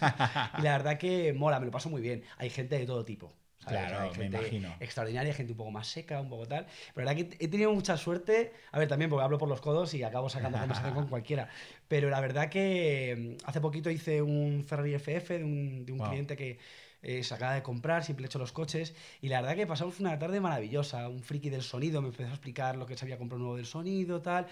y 0.57 0.61
la 0.61 0.71
verdad 0.77 0.97
que 0.97 1.31
mola, 1.33 1.59
me 1.59 1.65
lo 1.67 1.71
paso 1.71 1.89
muy 1.89 2.01
bien. 2.01 2.23
Hay 2.37 2.49
gente 2.49 2.77
de 2.77 2.85
todo 2.85 3.05
tipo. 3.05 3.33
¿Sabes? 3.65 3.89
Claro, 3.89 4.09
me 4.09 4.15
gente 4.15 4.37
imagino. 4.37 4.75
Extraordinaria, 4.79 5.33
gente 5.33 5.51
un 5.53 5.57
poco 5.57 5.71
más 5.71 5.87
seca, 5.87 6.21
un 6.21 6.29
poco 6.29 6.47
tal. 6.47 6.65
Pero 6.93 7.05
la 7.05 7.13
verdad 7.13 7.29
que 7.29 7.43
he 7.45 7.47
tenido 7.47 7.73
mucha 7.73 7.97
suerte. 7.97 8.53
A 8.71 8.79
ver, 8.79 8.87
también 8.87 9.09
porque 9.09 9.23
hablo 9.23 9.37
por 9.37 9.49
los 9.49 9.61
codos 9.61 9.93
y 9.93 10.03
acabo 10.03 10.29
sacando 10.29 10.57
conversación 10.59 10.93
con 10.93 11.07
cualquiera. 11.09 11.49
Pero 11.87 12.09
la 12.09 12.19
verdad 12.21 12.49
que 12.49 13.37
mm, 13.41 13.47
hace 13.47 13.61
poquito 13.61 13.89
hice 13.89 14.21
un 14.21 14.63
Ferrari 14.67 14.93
FF 14.95 15.37
de 15.39 15.43
un, 15.43 15.85
de 15.85 15.91
un 15.91 15.99
Wow. 15.99 16.07
cliente 16.09 16.35
que 16.37 16.59
eh, 17.01 17.23
se 17.23 17.33
acaba 17.35 17.53
de 17.53 17.61
comprar, 17.61 18.03
siempre 18.03 18.25
he 18.25 18.27
hecho 18.27 18.39
los 18.39 18.51
coches. 18.51 18.95
Y 19.21 19.29
la 19.29 19.39
verdad 19.41 19.55
que 19.55 19.67
pasamos 19.67 19.99
una 19.99 20.17
tarde 20.17 20.39
maravillosa. 20.39 21.07
Un 21.07 21.21
friki 21.21 21.49
del 21.49 21.61
sonido 21.61 22.01
me 22.01 22.07
empezó 22.07 22.29
a 22.29 22.33
explicar 22.33 22.77
lo 22.77 22.85
que 22.85 22.97
se 22.97 23.05
había 23.05 23.17
comprado 23.17 23.39
nuevo 23.43 23.57
del 23.57 23.65
sonido, 23.67 24.21
tal. 24.21 24.47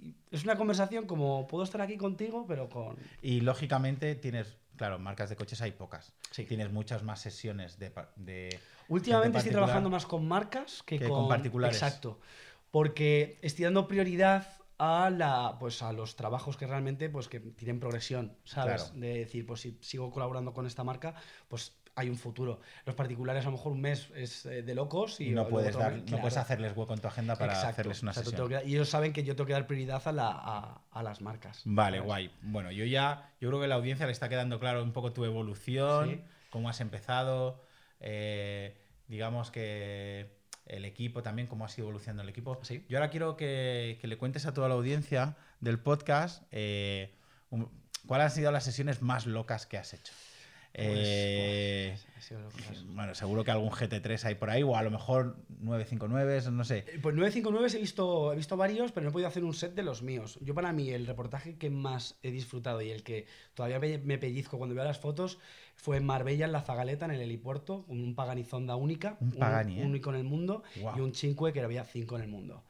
Y 0.00 0.14
es 0.32 0.42
una 0.42 0.56
conversación 0.56 1.06
como 1.06 1.46
puedo 1.46 1.62
estar 1.62 1.80
aquí 1.80 1.96
contigo, 1.96 2.44
pero 2.48 2.68
con. 2.68 2.96
Y 3.20 3.40
lógicamente 3.42 4.16
tienes, 4.16 4.56
claro, 4.82 4.98
marcas 4.98 5.30
de 5.30 5.36
coches 5.36 5.62
hay 5.62 5.70
pocas. 5.70 6.12
Sí. 6.32 6.44
Tienes 6.44 6.72
muchas 6.72 7.04
más 7.04 7.20
sesiones 7.20 7.78
de, 7.78 8.58
Últimamente 8.88 9.38
estoy 9.38 9.52
trabajando 9.52 9.88
más 9.90 10.06
con 10.06 10.26
marcas 10.26 10.82
que, 10.84 10.98
que 10.98 11.08
con 11.08 11.28
particulares. 11.28 11.76
Exacto. 11.76 12.18
Porque 12.72 13.38
estoy 13.42 13.64
dando 13.64 13.86
prioridad 13.86 14.44
a 14.78 15.08
la 15.10 15.56
pues 15.60 15.82
a 15.82 15.92
los 15.92 16.16
trabajos 16.16 16.56
que 16.56 16.66
realmente 16.66 17.08
pues 17.08 17.28
que 17.28 17.38
tienen 17.38 17.78
progresión, 17.78 18.36
¿sabes? 18.42 18.82
Claro. 18.82 19.00
De 19.00 19.18
decir, 19.18 19.46
pues 19.46 19.60
si 19.60 19.78
sigo 19.80 20.10
colaborando 20.10 20.52
con 20.52 20.66
esta 20.66 20.82
marca, 20.82 21.14
pues 21.46 21.76
hay 21.94 22.08
un 22.08 22.16
futuro. 22.16 22.60
Los 22.86 22.94
particulares 22.94 23.42
a 23.42 23.46
lo 23.46 23.52
mejor 23.52 23.72
un 23.72 23.80
mes 23.80 24.08
es 24.14 24.46
eh, 24.46 24.62
de 24.62 24.74
locos 24.74 25.20
y, 25.20 25.30
no 25.30 25.46
puedes, 25.48 25.76
dar, 25.76 25.92
mes- 25.92 26.00
no 26.02 26.06
claro. 26.06 26.20
puedes 26.22 26.36
hacerles 26.38 26.76
hueco 26.76 26.94
en 26.94 27.00
tu 27.00 27.08
agenda 27.08 27.36
para 27.36 27.52
Exacto. 27.52 27.72
hacerles 27.72 28.02
una 28.02 28.12
sesión. 28.14 28.48
que 28.48 28.62
y 28.66 28.74
ellos 28.74 28.88
saben 28.88 29.12
que 29.12 29.24
yo 29.24 29.36
tengo 29.36 29.46
que 29.46 29.52
dar 29.52 29.66
prioridad 29.66 30.00
a, 30.06 30.12
la, 30.12 30.28
a, 30.30 30.80
a 30.90 31.02
las 31.02 31.20
marcas. 31.20 31.60
Vale, 31.66 31.98
¿sabes? 31.98 32.06
guay. 32.06 32.30
Bueno, 32.42 32.70
yo 32.72 32.84
ya, 32.86 33.30
yo 33.40 33.48
creo 33.48 33.58
que 33.60 33.66
a 33.66 33.68
la 33.68 33.74
audiencia 33.74 34.06
le 34.06 34.12
está 34.12 34.28
quedando 34.28 34.58
claro 34.58 34.82
un 34.82 34.92
poco 34.92 35.12
tu 35.12 35.24
evolución, 35.24 36.10
Sí. 36.10 36.20
cómo 36.50 36.68
has 36.70 36.80
empezado, 36.80 37.60
eh, 38.00 38.76
digamos 39.08 39.50
que 39.50 40.40
el 40.66 40.84
equipo 40.86 41.22
también, 41.22 41.46
cómo 41.48 41.64
has 41.66 41.76
ido 41.76 41.86
evolucionando 41.88 42.22
el 42.22 42.28
equipo. 42.30 42.58
Sí. 42.62 42.86
Yo 42.88 42.96
ahora 42.98 43.10
quiero 43.10 43.36
que, 43.36 43.98
que 44.00 44.06
le 44.06 44.16
cuentes 44.16 44.46
a 44.46 44.54
toda 44.54 44.68
la 44.68 44.74
audiencia 44.74 45.36
del 45.60 45.78
podcast 45.78 46.44
eh, 46.52 47.14
cuáles 48.06 48.24
han 48.26 48.30
sido 48.30 48.50
las 48.52 48.64
sesiones 48.64 49.02
más 49.02 49.26
locas 49.26 49.66
que 49.66 49.76
has 49.76 49.92
hecho. 49.92 50.12
Pues, 50.74 50.88
Eh, 50.96 51.98
sido 52.18 52.40
locas. 52.40 52.84
bueno, 52.86 53.14
seguro 53.14 53.44
que 53.44 53.50
algún 53.50 53.70
GT3 53.70 54.24
hay 54.24 54.34
por 54.36 54.48
ahí, 54.48 54.62
o 54.62 54.76
a 54.76 54.82
lo 54.82 54.90
mejor 54.90 55.36
959, 55.60 56.50
no 56.50 56.64
sé. 56.64 56.78
Eh, 56.78 56.98
Pues 57.02 57.14
959 57.14 57.68
he 57.76 57.80
visto, 57.80 58.32
he 58.32 58.36
visto 58.36 58.56
varios, 58.56 58.92
pero 58.92 59.04
no 59.04 59.10
he 59.10 59.12
podido 59.12 59.28
hacer 59.28 59.44
un 59.44 59.52
set 59.54 59.74
de 59.74 59.82
los 59.82 60.02
míos. 60.02 60.38
Yo 60.40 60.54
para 60.54 60.72
mí 60.72 60.90
el 60.90 61.06
reportaje 61.06 61.56
que 61.56 61.68
más 61.68 62.18
he 62.22 62.30
disfrutado 62.30 62.80
y 62.80 62.90
el 62.90 63.02
que 63.02 63.26
todavía 63.54 63.78
me, 63.98 64.18
pellizco 64.18 64.56
cuando 64.56 64.74
veo 64.74 64.84
las 64.84 64.98
fotos 64.98 65.38
fue 65.76 65.96
en 65.98 66.06
Marbella, 66.06 66.46
en 66.46 66.52
la 66.52 66.62
Zagaleta, 66.62 67.04
en 67.04 67.12
el 67.12 67.20
helipuerto, 67.20 67.84
con 67.86 68.00
un 68.00 68.14
Pagani 68.14 68.44
Zonda 68.44 68.76
única, 68.76 69.16
Un 69.20 69.32
Pagani, 69.32 69.80
¿eh? 69.80 69.84
único 69.84 70.10
en 70.10 70.16
el 70.16 70.24
mundo, 70.24 70.62
y 70.74 71.00
un 71.00 71.14
Cinque 71.14 71.52
que 71.52 71.60
había 71.60 71.84
cinco 71.84 72.16
en 72.16 72.22
el 72.22 72.28
mundo. 72.28 72.64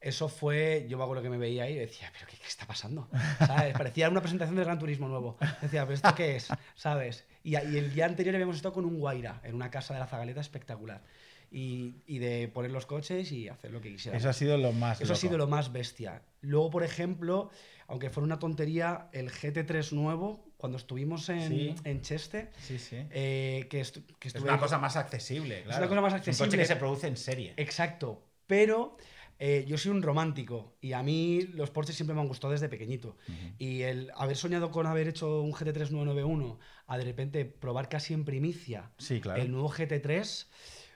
Eso 0.00 0.28
fue, 0.28 0.86
yo 0.88 0.96
me 0.96 1.02
acuerdo 1.04 1.22
que 1.24 1.30
me 1.30 1.38
veía 1.38 1.64
ahí 1.64 1.72
y 1.74 1.78
decía, 1.78 2.10
pero 2.12 2.26
¿qué, 2.30 2.36
qué 2.36 2.46
está 2.46 2.66
pasando? 2.66 3.08
¿Sabes? 3.38 3.72
Parecía 3.76 4.08
una 4.08 4.20
presentación 4.20 4.56
de 4.56 4.62
Gran 4.64 4.78
Turismo 4.78 5.08
nuevo. 5.08 5.36
Decía, 5.60 5.82
¿pero 5.84 5.94
esto 5.94 6.14
qué 6.14 6.36
es? 6.36 6.48
¿Sabes? 6.76 7.26
Y, 7.42 7.52
y 7.52 7.56
el 7.56 7.92
día 7.92 8.06
anterior 8.06 8.34
habíamos 8.36 8.56
estado 8.56 8.74
con 8.74 8.84
un 8.84 8.98
Guaira 9.00 9.40
en 9.42 9.54
una 9.56 9.70
casa 9.70 9.94
de 9.94 10.00
la 10.00 10.06
Zagaleta 10.06 10.40
espectacular. 10.40 11.02
Y, 11.50 12.02
y 12.06 12.18
de 12.18 12.46
poner 12.48 12.70
los 12.70 12.84
coches 12.84 13.32
y 13.32 13.48
hacer 13.48 13.70
lo 13.72 13.80
que 13.80 13.90
quisiera. 13.90 14.16
Eso 14.18 14.28
ha 14.28 14.34
sido 14.34 14.58
lo 14.58 14.70
más. 14.72 15.00
Eso 15.00 15.14
ha 15.14 15.16
sido 15.16 15.38
lo 15.38 15.46
más 15.46 15.72
bestia. 15.72 16.22
Luego, 16.42 16.68
por 16.70 16.84
ejemplo, 16.84 17.50
aunque 17.86 18.10
fuera 18.10 18.26
una 18.26 18.38
tontería, 18.38 19.08
el 19.12 19.30
GT3 19.32 19.92
nuevo, 19.92 20.44
cuando 20.58 20.76
estuvimos 20.76 21.26
en, 21.30 21.48
Sí. 21.48 21.74
en 21.84 22.02
Cheste, 22.02 22.50
Sí, 22.60 22.78
sí. 22.78 22.96
eh, 23.10 23.66
que, 23.70 23.80
estu- 23.80 24.04
que 24.18 24.28
Es 24.28 24.34
una 24.34 24.58
cosa 24.60 24.76
más 24.78 24.96
accesible, 24.96 25.62
claro. 25.62 25.78
una 25.78 25.88
cosa 25.88 26.00
más 26.02 26.12
Es 26.12 26.18
un 26.18 26.24
coche 26.24 26.30
accesible. 26.44 26.58
que 26.62 26.66
se 26.66 26.76
produce 26.76 27.06
en 27.06 27.16
serie. 27.16 27.54
Exacto. 27.56 28.22
Pero 28.46 28.98
eh, 29.38 29.64
yo 29.68 29.78
soy 29.78 29.92
un 29.92 30.02
romántico 30.02 30.76
y 30.80 30.92
a 30.92 31.02
mí 31.02 31.42
los 31.54 31.70
Porsche 31.70 31.92
siempre 31.92 32.14
me 32.14 32.20
han 32.20 32.28
gustado 32.28 32.52
desde 32.52 32.68
pequeñito. 32.68 33.16
Y 33.58 33.82
el 33.82 34.10
haber 34.16 34.36
soñado 34.36 34.70
con 34.70 34.86
haber 34.86 35.08
hecho 35.08 35.42
un 35.42 35.52
GT3 35.52 35.90
991 35.90 36.58
a 36.86 36.98
de 36.98 37.04
repente 37.04 37.44
probar 37.44 37.88
casi 37.88 38.14
en 38.14 38.24
primicia 38.24 38.90
Sí, 38.98 39.20
claro. 39.20 39.40
Ah. 39.40 39.44
el 39.44 39.50
nuevo 39.52 39.70
GT3, 39.70 40.46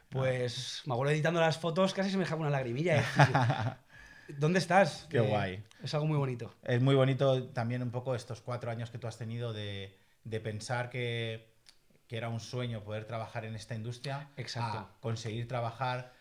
pues 0.08 0.82
me 0.86 0.94
acuerdo 0.94 1.12
editando 1.12 1.40
las 1.40 1.58
fotos, 1.58 1.94
casi 1.94 2.10
se 2.10 2.16
me 2.16 2.24
dejaba 2.24 2.40
una 2.42 2.50
lagrimilla. 2.50 2.96
decir, 2.96 3.34
¿Dónde 4.38 4.58
estás? 4.58 5.06
Qué 5.10 5.18
Eh, 5.18 5.20
guay. 5.28 5.62
Es 5.82 5.94
algo 5.94 6.06
muy 6.06 6.16
bonito. 6.18 6.54
Es 6.64 6.80
muy 6.80 6.94
bonito 6.94 7.44
también 7.48 7.82
un 7.82 7.90
poco 7.90 8.14
estos 8.14 8.40
cuatro 8.40 8.70
años 8.70 8.90
que 8.90 8.98
tú 8.98 9.06
has 9.06 9.18
tenido 9.18 9.52
de, 9.52 9.96
de 10.24 10.40
pensar 10.40 10.90
que, 10.90 11.52
que 12.06 12.16
era 12.16 12.28
un 12.28 12.40
sueño 12.40 12.82
poder 12.82 13.04
trabajar 13.04 13.44
en 13.44 13.54
esta 13.54 13.74
industria. 13.74 14.30
Exacto. 14.36 14.78
a 14.78 14.90
conseguir 15.00 15.48
trabajar, 15.48 16.12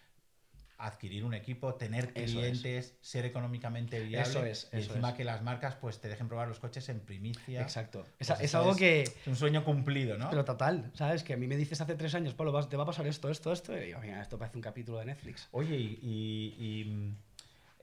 adquirir 0.85 1.23
un 1.23 1.33
equipo, 1.33 1.75
tener 1.75 2.11
es. 2.15 2.31
clientes, 2.31 2.95
ser 3.01 3.25
económicamente 3.25 3.99
viable. 3.99 4.29
Eso 4.29 4.45
es, 4.45 4.69
y 4.73 4.77
encima 4.77 5.09
es. 5.09 5.15
que 5.15 5.23
las 5.23 5.41
marcas 5.41 5.75
pues 5.75 5.99
te 5.99 6.07
dejen 6.09 6.27
probar 6.27 6.47
los 6.47 6.59
coches 6.59 6.89
en 6.89 6.99
primicia. 6.99 7.61
Exacto. 7.61 8.05
Es, 8.19 8.27
Pues 8.27 8.41
es 8.41 8.55
algo 8.55 8.75
que... 8.75 9.01
Es 9.03 9.27
un 9.27 9.35
sueño 9.35 9.63
cumplido, 9.63 10.17
¿no? 10.17 10.29
Pero 10.29 10.45
total, 10.45 10.91
¿sabes? 10.93 11.23
Que 11.23 11.33
a 11.33 11.37
mí 11.37 11.47
me 11.47 11.57
dices 11.57 11.79
hace 11.81 11.95
tres 11.95 12.15
años, 12.15 12.33
Pablo, 12.33 12.51
vas- 12.51 12.69
te 12.69 12.77
va 12.77 12.83
a 12.83 12.87
pasar 12.87 13.05
esto, 13.07 13.29
esto, 13.29 13.51
esto. 13.51 13.75
Y 13.77 13.79
digo, 13.81 13.99
mira, 14.01 14.21
esto 14.21 14.37
parece 14.37 14.57
un 14.57 14.61
capítulo 14.63 14.99
de 14.99 15.05
Netflix. 15.05 15.47
Oye, 15.51 15.75
y, 15.77 15.99
y- 16.01 16.55
y, 16.59 17.13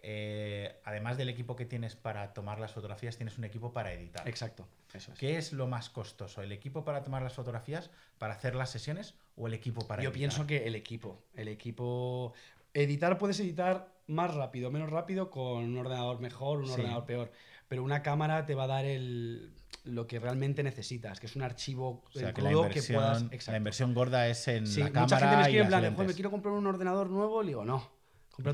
eh, 0.02 0.80
además 0.84 1.16
del 1.16 1.28
equipo 1.28 1.56
que 1.56 1.64
tienes 1.66 1.96
para 1.96 2.32
tomar 2.32 2.60
las 2.60 2.72
fotografías, 2.72 3.16
tienes 3.16 3.36
un 3.38 3.44
equipo 3.44 3.72
para 3.72 3.92
editar. 3.92 4.28
Exacto, 4.28 4.66
eso 4.94 5.12
es. 5.12 5.18
¿Qué 5.18 5.36
es 5.36 5.52
lo 5.52 5.66
más 5.66 5.90
costoso? 5.90 6.40
¿El 6.42 6.52
equipo 6.52 6.84
para 6.84 7.02
tomar 7.02 7.22
las 7.22 7.32
fotografías, 7.34 7.90
para 8.18 8.34
hacer 8.34 8.54
las 8.54 8.70
sesiones 8.70 9.14
o 9.36 9.48
el 9.48 9.54
equipo 9.54 9.86
para 9.86 10.02
Yo 10.02 10.10
editar? 10.10 10.18
pienso 10.18 10.46
que 10.46 10.66
el 10.66 10.74
equipo, 10.76 11.22
el 11.34 11.48
equipo... 11.48 12.32
Editar 12.74 13.18
puedes 13.18 13.38
editar 13.40 13.94
más 14.06 14.34
rápido, 14.34 14.70
menos 14.70 14.90
rápido, 14.90 15.30
con 15.30 15.64
un 15.64 15.78
ordenador 15.78 16.20
mejor, 16.20 16.58
un 16.60 16.66
Sí. 16.66 16.72
ordenador 16.72 17.04
peor. 17.06 17.30
Pero 17.68 17.82
una 17.84 18.02
cámara 18.02 18.46
te 18.46 18.54
va 18.54 18.64
a 18.64 18.68
dar 18.68 18.84
el, 18.84 19.52
lo 19.84 20.06
que 20.06 20.18
realmente 20.18 20.62
necesitas, 20.62 21.20
que 21.20 21.26
es 21.26 21.36
un 21.36 21.42
archivo 21.42 22.02
O 22.06 22.10
sea, 22.18 22.28
en 22.28 22.34
que 22.34 22.42
la 22.42 22.48
crudo 22.50 22.62
inversión, 22.64 22.86
que 22.86 22.92
puedas... 22.94 23.22
la 23.22 23.34
Exacto. 23.34 23.56
inversión 23.58 23.94
gorda 23.94 24.26
es 24.28 24.48
en 24.48 24.66
Sí, 24.66 24.80
la 24.80 24.86
mucha 24.86 25.18
cámara 25.18 25.18
gente 25.18 25.36
me 25.36 25.40
y 25.40 25.42
escribe 25.44 25.62
en 25.62 25.68
plan 25.68 25.82
de, 25.82 25.90
"Joder, 25.90 26.08
me 26.08 26.14
quiero 26.14 26.30
comprar 26.30 26.54
un 26.54 26.66
ordenador 26.66 27.10
nuevo. 27.10 27.42
Le 27.42 27.48
digo, 27.48 27.64
no, 27.64 27.90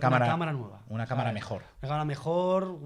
Cámara- 0.00 0.24
una 0.24 0.32
cámara 0.32 0.52
nueva. 0.52 0.82
Una 0.88 1.06
cámara 1.06 1.28
¿sabes? 1.30 1.42
mejor. 1.42 1.62
Una 1.82 1.88
cámara 1.88 2.04
mejor, 2.06 2.78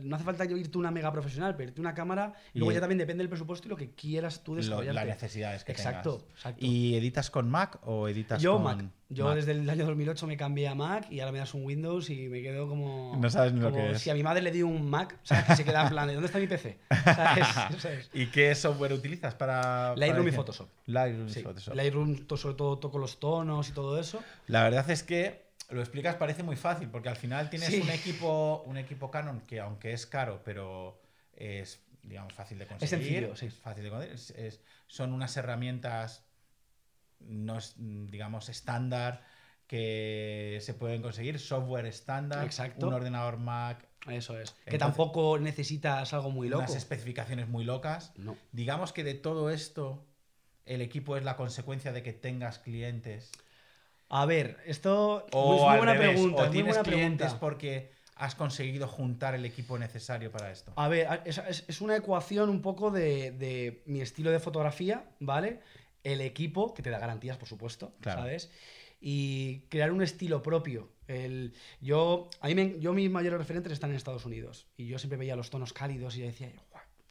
no 0.00 0.16
hace 0.16 0.24
falta 0.24 0.44
irte 0.46 0.78
una 0.78 0.90
mega 0.90 1.12
profesional, 1.12 1.54
pero 1.56 1.68
irte 1.68 1.80
una 1.80 1.94
cámara 1.94 2.32
y 2.54 2.58
luego 2.58 2.72
Y- 2.72 2.74
ya 2.74 2.80
también 2.80 2.98
depende 2.98 3.22
del 3.22 3.28
presupuesto 3.28 3.68
y 3.68 3.70
lo 3.70 3.76
que 3.76 3.90
quieras 3.90 4.42
tú 4.42 4.54
desarrollarte. 4.54 4.94
las 4.94 5.06
necesidades 5.06 5.64
que 5.64 5.72
Exacto, 5.72 6.18
tengas. 6.18 6.34
exacto. 6.36 6.64
¿Y 6.64 6.94
editas 6.96 7.30
con 7.30 7.50
Mac 7.50 7.78
o 7.84 8.08
editas 8.08 8.40
Yo 8.40 8.54
con 8.54 8.62
Mac. 8.64 8.84
Yo 9.08 9.26
Mac? 9.26 9.34
desde 9.36 9.52
el 9.52 9.68
año 9.70 9.86
2008 9.86 10.26
me 10.26 10.36
cambié 10.36 10.66
a 10.66 10.74
Mac 10.74 11.06
y 11.12 11.20
ahora 11.20 11.30
me 11.30 11.38
das 11.38 11.54
un 11.54 11.64
Windows 11.64 12.10
y 12.10 12.26
me 12.28 12.42
quedo 12.42 12.66
como... 12.68 13.16
No 13.20 13.30
sabes 13.30 13.52
ni 13.52 13.60
lo 13.60 13.70
que 13.72 13.92
es. 13.92 14.00
Si 14.02 14.10
a 14.10 14.14
mi 14.14 14.22
madre 14.24 14.42
le 14.42 14.50
di 14.50 14.62
un 14.62 14.88
Mac, 14.90 15.16
¿sabes? 15.22 15.44
Que 15.44 15.56
se 15.56 15.64
queda 15.64 15.82
en 15.82 15.88
plan, 15.90 16.08
¿de 16.08 16.14
dónde 16.14 16.26
está 16.26 16.38
mi 16.38 16.46
PC? 16.48 16.78
¿Sabes? 17.04 17.46
¿Sabes? 17.78 18.10
¿Y 18.14 18.26
qué 18.28 18.54
software 18.54 18.92
utilizas 18.94 19.34
para 19.34 19.46
para 19.62 19.96
Lightroom 19.96 20.26
y 20.26 20.28
edición? 20.30 20.44
Photoshop. 20.46 20.68
Lightroom 20.86 21.28
y 21.28 21.32
Sí. 21.32 21.42
Photoshop. 21.42 21.74
Lightroom, 21.76 22.26
sobre 22.36 22.54
todo 22.56 22.78
toco 22.78 22.98
los 22.98 23.20
tonos 23.20 23.68
y 23.68 23.72
todo 23.72 24.00
eso. 24.00 24.20
La 24.48 24.64
verdad 24.64 24.90
es 24.90 25.02
que 25.04 25.45
lo 25.70 25.80
explicas 25.80 26.14
parece 26.16 26.42
muy 26.42 26.56
fácil, 26.56 26.88
porque 26.88 27.08
al 27.08 27.16
final 27.16 27.50
tienes 27.50 27.68
Sí. 27.70 27.80
un 27.80 27.90
equipo 27.90 28.62
un 28.66 28.76
equipo 28.76 29.10
Canon 29.10 29.40
que 29.40 29.60
aunque 29.60 29.92
es 29.92 30.06
caro, 30.06 30.42
pero 30.44 31.00
es 31.34 31.82
digamos 32.02 32.32
fácil 32.34 32.58
de 32.58 32.66
conseguir. 32.66 32.88
sencillo, 33.04 33.36
sí. 33.36 33.46
es 33.46 33.54
fácil 33.54 33.82
de 33.84 33.90
conseguir. 33.90 34.14
es- 34.14 34.30
es- 34.30 34.60
son 34.86 35.12
unas 35.12 35.36
herramientas 35.36 36.24
no 37.18 37.58
es, 37.58 37.74
digamos 37.78 38.48
estándar 38.48 39.24
que 39.66 40.58
se 40.62 40.74
pueden 40.74 41.02
conseguir, 41.02 41.40
software 41.40 41.86
estándar, 41.86 42.44
Exacto. 42.44 42.86
un 42.86 42.94
ordenador 42.94 43.38
Mac, 43.38 43.84
Eso 44.08 44.38
es. 44.38 44.54
que 44.64 44.78
tampoco 44.78 45.36
necesitas 45.40 46.12
algo 46.12 46.30
muy 46.30 46.48
loco. 46.48 46.60
unas 46.62 46.76
especificaciones 46.76 47.48
muy 47.48 47.64
locas. 47.64 48.12
No. 48.16 48.36
Digamos 48.52 48.92
que 48.92 49.02
de 49.02 49.14
todo 49.14 49.50
esto 49.50 50.06
el 50.66 50.80
equipo 50.82 51.16
es 51.16 51.24
la 51.24 51.36
consecuencia 51.36 51.90
de 51.92 52.02
que 52.04 52.12
tengas 52.12 52.58
clientes 52.60 53.32
A 54.08 54.24
ver, 54.26 54.58
esto 54.66 55.26
O 55.32 55.54
es 55.56 55.60
muy 55.62 55.76
buena 55.78 55.92
revés, 55.94 56.10
pregunta. 56.12 56.42
o 56.44 56.50
tienes 56.50 56.74
buena 56.76 56.82
clientes 56.88 57.18
pregunta. 57.34 57.40
porque 57.40 57.90
has 58.16 58.34
conseguido 58.34 58.86
juntar 58.88 59.34
el 59.34 59.44
equipo 59.44 59.78
necesario 59.78 60.30
para 60.30 60.50
esto. 60.50 60.72
A 60.76 60.88
ver, 60.88 61.22
es, 61.24 61.80
una 61.80 61.96
ecuación 61.96 62.48
un 62.48 62.62
poco 62.62 62.90
de, 62.90 63.32
de 63.32 63.82
mi 63.86 64.00
estilo 64.00 64.30
de 64.30 64.40
fotografía, 64.40 65.04
¿vale? 65.20 65.60
El 66.04 66.20
equipo, 66.20 66.72
que 66.72 66.82
te 66.82 66.90
da 66.90 66.98
garantías, 66.98 67.36
por 67.36 67.48
supuesto, 67.48 67.92
Claro. 68.00 68.20
¿sabes? 68.22 68.50
Y 69.00 69.60
crear 69.68 69.92
un 69.92 70.02
estilo 70.02 70.42
propio. 70.42 70.88
El, 71.08 71.52
yo, 71.80 72.30
a 72.40 72.46
mí 72.48 72.54
me- 72.54 72.78
yo 72.80 72.92
mis 72.94 73.10
mayores 73.10 73.38
referentes 73.38 73.72
están 73.72 73.90
en 73.90 73.96
Estados 73.96 74.24
Unidos. 74.24 74.66
Y 74.76 74.86
yo 74.86 74.98
siempre 74.98 75.18
veía 75.18 75.36
los 75.36 75.50
tonos 75.50 75.72
cálidos 75.72 76.16
y 76.16 76.20
yo 76.20 76.26
decía, 76.26 76.50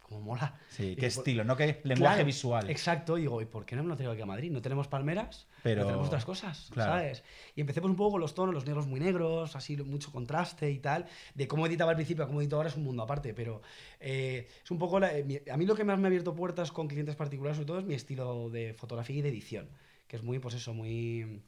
cómo 0.08 0.22
mola. 0.22 0.54
Sí, 0.70 0.90
Y 0.90 0.96
qué 0.96 1.02
por- 1.10 1.18
estilo, 1.20 1.44
no 1.44 1.58
qué 1.58 1.82
lenguaje 1.84 2.16
Claro, 2.18 2.26
visual. 2.26 2.70
Exacto, 2.70 3.18
y 3.18 3.22
digo, 3.22 3.42
¿y 3.42 3.46
por 3.46 3.66
qué 3.66 3.76
no 3.76 3.82
me 3.82 3.90
lo 3.90 3.96
traigo 3.96 4.14
aquí 4.14 4.22
a 4.22 4.26
Madrid? 4.28 4.52
No 4.52 4.62
tenemos 4.62 4.88
palmeras, 4.88 5.48
Pero- 5.64 5.78
pero 5.82 5.86
tenemos 5.88 6.08
otras 6.08 6.26
cosas, 6.26 6.70
claro. 6.72 6.92
¿sabes? 6.92 7.24
Y 7.56 7.62
empecé 7.62 7.82
pues 7.82 7.90
un 7.90 7.96
poco 7.98 8.12
con 8.12 8.22
los 8.22 8.36
tonos, 8.36 8.54
los 8.54 8.66
negros 8.68 8.86
muy 8.86 9.00
negros, 9.00 9.56
así 9.56 9.76
mucho 9.78 10.12
contraste 10.12 10.70
y 10.70 10.78
tal. 10.78 11.06
De 11.34 11.48
cómo 11.48 11.66
editaba 11.66 11.90
al 11.92 11.96
principio 11.98 12.24
a 12.24 12.28
cómo 12.28 12.40
edito 12.42 12.56
ahora 12.56 12.70
es 12.70 12.76
un 12.76 12.84
mundo 12.84 13.02
aparte, 13.02 13.34
pero 13.34 13.62
eh, 14.00 14.48
es 14.64 14.70
un 14.72 14.78
poco... 14.78 15.00
la- 15.00 15.18
eh, 15.18 15.44
a 15.52 15.58
mí 15.58 15.66
lo 15.66 15.74
que 15.76 15.84
más 15.84 15.98
me 15.98 16.06
ha 16.06 16.10
abierto 16.10 16.36
puertas 16.36 16.72
con 16.72 16.88
clientes 16.88 17.16
particulares, 17.16 17.58
sobre 17.58 17.68
todo, 17.68 17.80
es 17.80 17.86
mi 17.86 17.96
estilo 17.96 18.50
de 18.52 18.74
fotografía 18.76 19.16
y 19.18 19.22
de 19.24 19.30
edición, 19.30 19.68
que 20.08 20.18
es 20.18 20.24
muy, 20.24 20.38
pues 20.40 20.54
eso, 20.56 20.74
muy... 20.74 21.42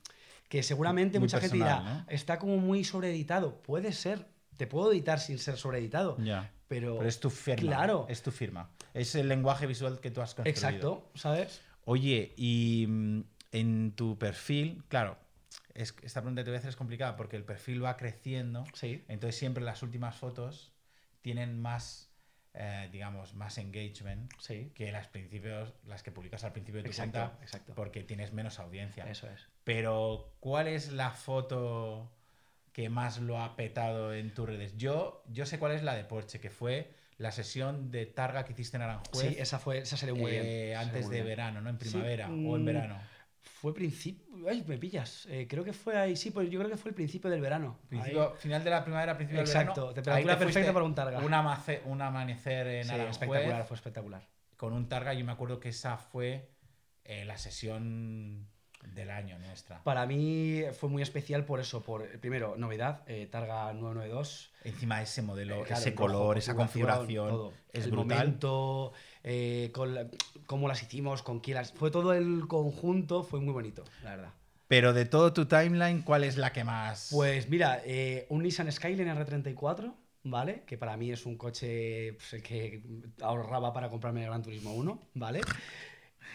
Que 0.49 0.63
seguramente 0.63 1.19
Muy 1.19 1.25
mucha 1.25 1.39
gente 1.41 1.57
personal, 1.59 1.83
dirá, 1.83 1.93
¿no? 2.05 2.05
está 2.09 2.39
como 2.39 2.57
muy 2.57 2.83
sobreeditado. 2.85 3.61
Puede 3.61 3.91
ser, 3.91 4.25
te 4.57 4.67
puedo 4.67 4.91
editar 4.91 5.19
sin 5.19 5.39
ser 5.39 5.57
sobreeditado, 5.57 6.17
Ya. 6.19 6.51
pero... 6.67 6.97
Pero 6.97 7.07
es 7.09 7.19
tu 7.19 7.29
firma. 7.29 7.61
Claro. 7.67 8.05
Es 8.09 8.21
tu 8.21 8.31
firma. 8.31 8.69
Es 8.93 9.15
el 9.15 9.27
lenguaje 9.29 9.67
visual 9.67 9.99
que 9.99 10.11
tú 10.11 10.21
has 10.21 10.33
construido. 10.33 10.57
Exacto, 10.67 11.11
¿sabes? 11.15 11.61
Oye, 11.85 12.33
y 12.35 12.85
mm, 12.87 13.21
en 13.51 13.91
tu 13.93 14.17
perfil, 14.17 14.83
claro, 14.89 15.17
es, 15.73 15.95
esta 16.01 16.21
pregunta 16.21 16.43
te 16.43 16.49
voy 16.49 16.55
a 16.55 16.59
hacer 16.59 16.69
es 16.71 16.75
complicada 16.75 17.15
porque 17.15 17.35
el 17.37 17.45
perfil 17.45 17.83
va 17.83 17.95
creciendo. 17.97 18.65
Sí. 18.73 19.05
Entonces 19.07 19.37
siempre 19.37 19.63
las 19.63 19.83
últimas 19.83 20.15
fotos 20.15 20.73
tienen 21.21 21.61
más, 21.61 22.09
eh, 22.55 22.89
digamos, 22.91 23.35
más 23.35 23.57
engagement 23.59 24.31
Sí. 24.39 24.71
que 24.73 24.91
las 24.91 25.07
principios, 25.07 25.73
las 25.85 26.01
que 26.03 26.11
publicas 26.11 26.43
al 26.43 26.51
principio 26.51 26.79
de 26.79 26.85
tu 26.85 26.89
Exacto, 26.89 27.19
cuenta, 27.19 27.43
exacto. 27.43 27.73
porque 27.75 28.03
tienes 28.03 28.33
menos 28.33 28.59
audiencia. 28.59 29.03
Eso 29.09 29.29
es. 29.29 29.47
Pero, 29.63 30.33
¿cuál 30.39 30.67
es 30.67 30.91
la 30.91 31.11
foto 31.11 32.11
que 32.77 32.89
más 32.89 33.17
lo 33.17 33.41
ha 33.41 33.55
petado 33.55 34.13
en 34.13 34.31
tus 34.35 34.45
redes? 34.47 34.77
Yo, 34.77 35.23
yo 35.29 35.47
sé 35.47 35.57
cuál 35.57 35.71
es 35.71 35.81
la 35.81 35.95
de 35.95 36.03
Porsche, 36.03 36.39
que 36.39 36.51
fue 36.51 36.93
la 37.17 37.31
sesión 37.31 37.89
de 37.89 38.05
Targa 38.05 38.45
que 38.45 38.53
hiciste 38.53 38.77
en 38.77 38.83
Aranjuez 38.83 39.29
Sí, 39.29 39.35
esa 39.39 39.57
fue, 39.57 39.79
esa 39.79 39.97
salió 39.97 40.15
muy 40.15 40.29
eh, 40.31 40.67
bien. 40.67 40.77
antes 40.77 41.05
muy 41.07 41.15
de 41.15 41.21
bien. 41.23 41.25
verano, 41.27 41.59
¿no? 41.61 41.71
En 41.71 41.79
Sí, 41.79 41.89
primavera 41.89 42.27
o 42.27 42.55
en 42.55 42.61
mm, 42.61 42.65
verano. 42.65 42.99
Fue 43.41 43.73
principio. 43.73 44.27
Ay, 44.47 44.63
me 44.67 44.77
pillas. 44.77 45.25
Eh, 45.27 45.47
creo 45.49 45.63
que 45.63 45.73
fue 45.73 45.97
ahí, 45.97 46.15
sí, 46.15 46.29
pues 46.29 46.51
yo 46.51 46.59
creo 46.59 46.69
que 46.69 46.77
fue 46.77 46.89
el 46.89 46.95
principio 46.95 47.31
del 47.31 47.41
verano. 47.41 47.79
Principio- 47.89 48.35
final 48.35 48.63
de 48.63 48.69
la 48.69 48.83
primavera, 48.83 49.17
principio 49.17 49.41
Exacto, 49.41 49.71
del 49.71 49.73
verano. 49.73 49.93
temperatura 49.95 50.33
Ahí 50.33 50.39
te 50.39 50.45
perfecta 50.45 50.71
para 50.73 50.85
un 50.85 50.93
Targa. 50.93 51.17
Un, 51.17 51.33
amace- 51.33 51.81
un 51.85 51.99
amanecer 51.99 52.67
en 52.67 52.83
Sí, 52.83 52.91
Aranjuez 52.91 53.11
espectacular, 53.19 53.65
fue 53.65 53.75
espectacular. 53.75 54.27
con 54.55 54.73
un 54.73 54.87
Targa. 54.87 55.15
Yo 55.15 55.25
me 55.25 55.31
acuerdo 55.31 55.59
que 55.59 55.69
esa 55.69 55.97
fue 55.97 56.51
eh, 57.05 57.25
la 57.25 57.39
sesión 57.39 58.47
del 58.93 59.09
año 59.11 59.37
nuestra. 59.39 59.83
Para 59.83 60.05
mí 60.05 60.61
fue 60.79 60.89
muy 60.89 61.01
especial 61.01 61.45
por 61.45 61.59
eso, 61.59 61.81
por 61.83 62.07
primero, 62.19 62.55
novedad, 62.57 63.01
eh, 63.07 63.27
Targa 63.29 63.71
992. 63.73 64.51
Encima 64.63 65.01
ese 65.01 65.21
modelo, 65.21 65.55
Eh, 65.61 65.63
claro, 65.65 65.81
ese 65.81 65.91
rojo, 65.91 66.01
color, 66.03 66.37
esa 66.37 66.55
configuración, 66.55 67.29
todo. 67.29 67.53
es 67.73 67.85
el 67.85 67.91
brutal. 67.91 68.17
momento, 68.17 68.93
eh, 69.23 69.71
con 69.73 69.93
la- 69.95 70.07
cómo 70.45 70.67
las 70.67 70.81
hicimos, 70.83 71.21
con 71.23 71.39
quién 71.39 71.55
las. 71.55 71.71
Fue 71.73 71.91
todo 71.91 72.13
el 72.13 72.47
conjunto, 72.47 73.23
fue 73.23 73.39
muy 73.39 73.53
bonito, 73.53 73.83
la 74.03 74.11
verdad. 74.15 74.33
Pero 74.67 74.91
de 74.93 75.05
todo 75.05 75.31
tu 75.31 75.45
timeline, 75.45 76.01
¿cuál 76.01 76.23
es 76.25 76.35
la 76.37 76.51
que 76.51 76.63
más? 76.65 77.09
Pues 77.11 77.47
mira, 77.49 77.81
eh, 77.85 78.25
un 78.29 78.43
Nissan 78.43 78.69
Skyline 78.71 79.07
R34, 79.07 79.93
¿vale? 80.23 80.63
Que 80.65 80.77
para 80.77 80.97
mí 80.97 81.09
es 81.11 81.25
un 81.25 81.37
coche 81.37 82.13
pues, 82.13 82.33
el 82.33 82.43
que 82.43 82.83
ahorraba 83.21 83.71
para 83.71 83.89
comprarme 83.89 84.21
el 84.23 84.27
Gran 84.27 84.43
Turismo 84.43 84.73
1, 84.73 85.07
¿vale? 85.13 85.39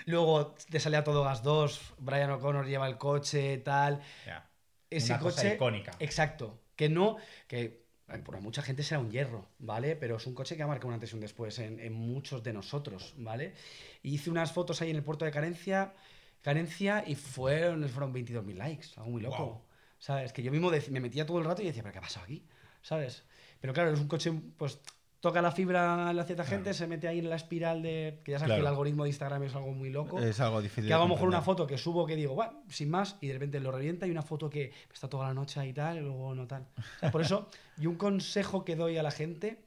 Luego 0.06 0.54
te 0.70 0.80
sale 0.80 0.96
a 0.96 1.04
todo 1.04 1.24
gas 1.24 1.42
2, 1.42 1.94
Brian 1.98 2.30
O'Connor 2.30 2.66
lleva 2.66 2.88
el 2.88 2.98
coche, 2.98 3.58
tal. 3.58 4.00
Ya, 4.26 4.48
Ese 4.90 5.12
una 5.12 5.20
cosa 5.20 5.42
coche. 5.42 5.54
icónica. 5.54 5.92
Exacto. 5.98 6.60
Que 6.76 6.88
no. 6.88 7.16
Que 7.46 7.82
por 8.24 8.38
mucha 8.40 8.60
gente 8.62 8.82
será 8.82 9.00
un 9.00 9.10
hierro, 9.10 9.48
¿vale? 9.58 9.96
Pero 9.96 10.16
es 10.16 10.26
un 10.26 10.34
coche 10.34 10.56
que 10.56 10.62
ha 10.62 10.66
marcado 10.66 10.88
una 10.88 10.96
antes 10.96 11.12
y 11.12 11.14
un 11.14 11.20
después 11.20 11.58
en, 11.58 11.80
en 11.80 11.92
muchos 11.94 12.42
de 12.42 12.52
nosotros, 12.52 13.14
¿vale? 13.16 13.54
Y 14.02 14.14
hice 14.14 14.28
unas 14.28 14.52
fotos 14.52 14.82
ahí 14.82 14.90
en 14.90 14.96
el 14.96 15.02
puerto 15.02 15.24
de 15.24 15.30
Carencia, 15.30 15.94
Carencia 16.42 17.04
y 17.06 17.14
fueron, 17.14 17.88
fueron 17.88 18.12
22.000 18.12 18.54
likes, 18.56 18.88
algo 18.96 19.10
muy 19.10 19.22
loco. 19.22 19.36
Guau. 19.36 19.62
¿Sabes? 19.98 20.32
Que 20.32 20.42
yo 20.42 20.50
mismo 20.50 20.70
me 20.90 21.00
metía 21.00 21.24
todo 21.24 21.38
el 21.38 21.44
rato 21.44 21.62
y 21.62 21.66
decía, 21.66 21.82
¿pero 21.82 21.92
qué 21.92 21.98
ha 21.98 22.02
pasado 22.02 22.24
aquí? 22.24 22.44
¿Sabes? 22.82 23.24
Pero 23.60 23.72
claro, 23.72 23.92
es 23.92 24.00
un 24.00 24.08
coche, 24.08 24.32
pues 24.58 24.80
toca 25.22 25.40
la 25.40 25.52
fibra 25.52 26.08
a 26.08 26.12
la 26.12 26.24
cierta 26.24 26.44
gente, 26.44 26.64
Claro. 26.64 26.76
se 26.78 26.86
mete 26.88 27.06
ahí 27.06 27.20
en 27.20 27.30
la 27.30 27.36
espiral 27.36 27.80
de. 27.80 28.20
Que 28.24 28.32
ya 28.32 28.40
sabes 28.40 28.54
que 28.56 28.60
el 28.60 28.66
algoritmo 28.66 29.04
de 29.04 29.10
Instagram 29.10 29.44
es 29.44 29.54
algo 29.54 29.72
muy 29.72 29.88
loco. 29.88 30.18
Es 30.18 30.40
algo 30.40 30.60
difícil. 30.60 30.88
Que 30.88 30.92
hago 30.94 31.04
a 31.04 31.08
lo 31.08 31.14
mejor 31.14 31.28
una 31.28 31.40
foto 31.40 31.64
que 31.66 31.78
subo 31.78 32.04
que 32.04 32.16
digo, 32.16 32.34
"Buah", 32.34 32.50
sin 32.68 32.90
más, 32.90 33.16
y 33.20 33.28
de 33.28 33.34
repente 33.34 33.60
lo 33.60 33.70
revienta 33.70 34.04
y 34.06 34.10
una 34.10 34.22
foto 34.22 34.50
que 34.50 34.72
está 34.92 35.08
toda 35.08 35.28
la 35.28 35.32
noche 35.34 35.60
ahí 35.60 35.68
y 35.68 35.72
tal, 35.72 35.98
y 35.98 36.00
luego 36.00 36.34
no 36.34 36.46
tal. 36.48 36.66
O 36.76 36.98
sea, 36.98 37.10
por 37.12 37.20
eso, 37.22 37.48
y 37.78 37.86
un 37.86 37.94
consejo 37.94 38.64
que 38.64 38.74
doy 38.74 38.98
a 38.98 39.02
la 39.04 39.12
gente, 39.12 39.62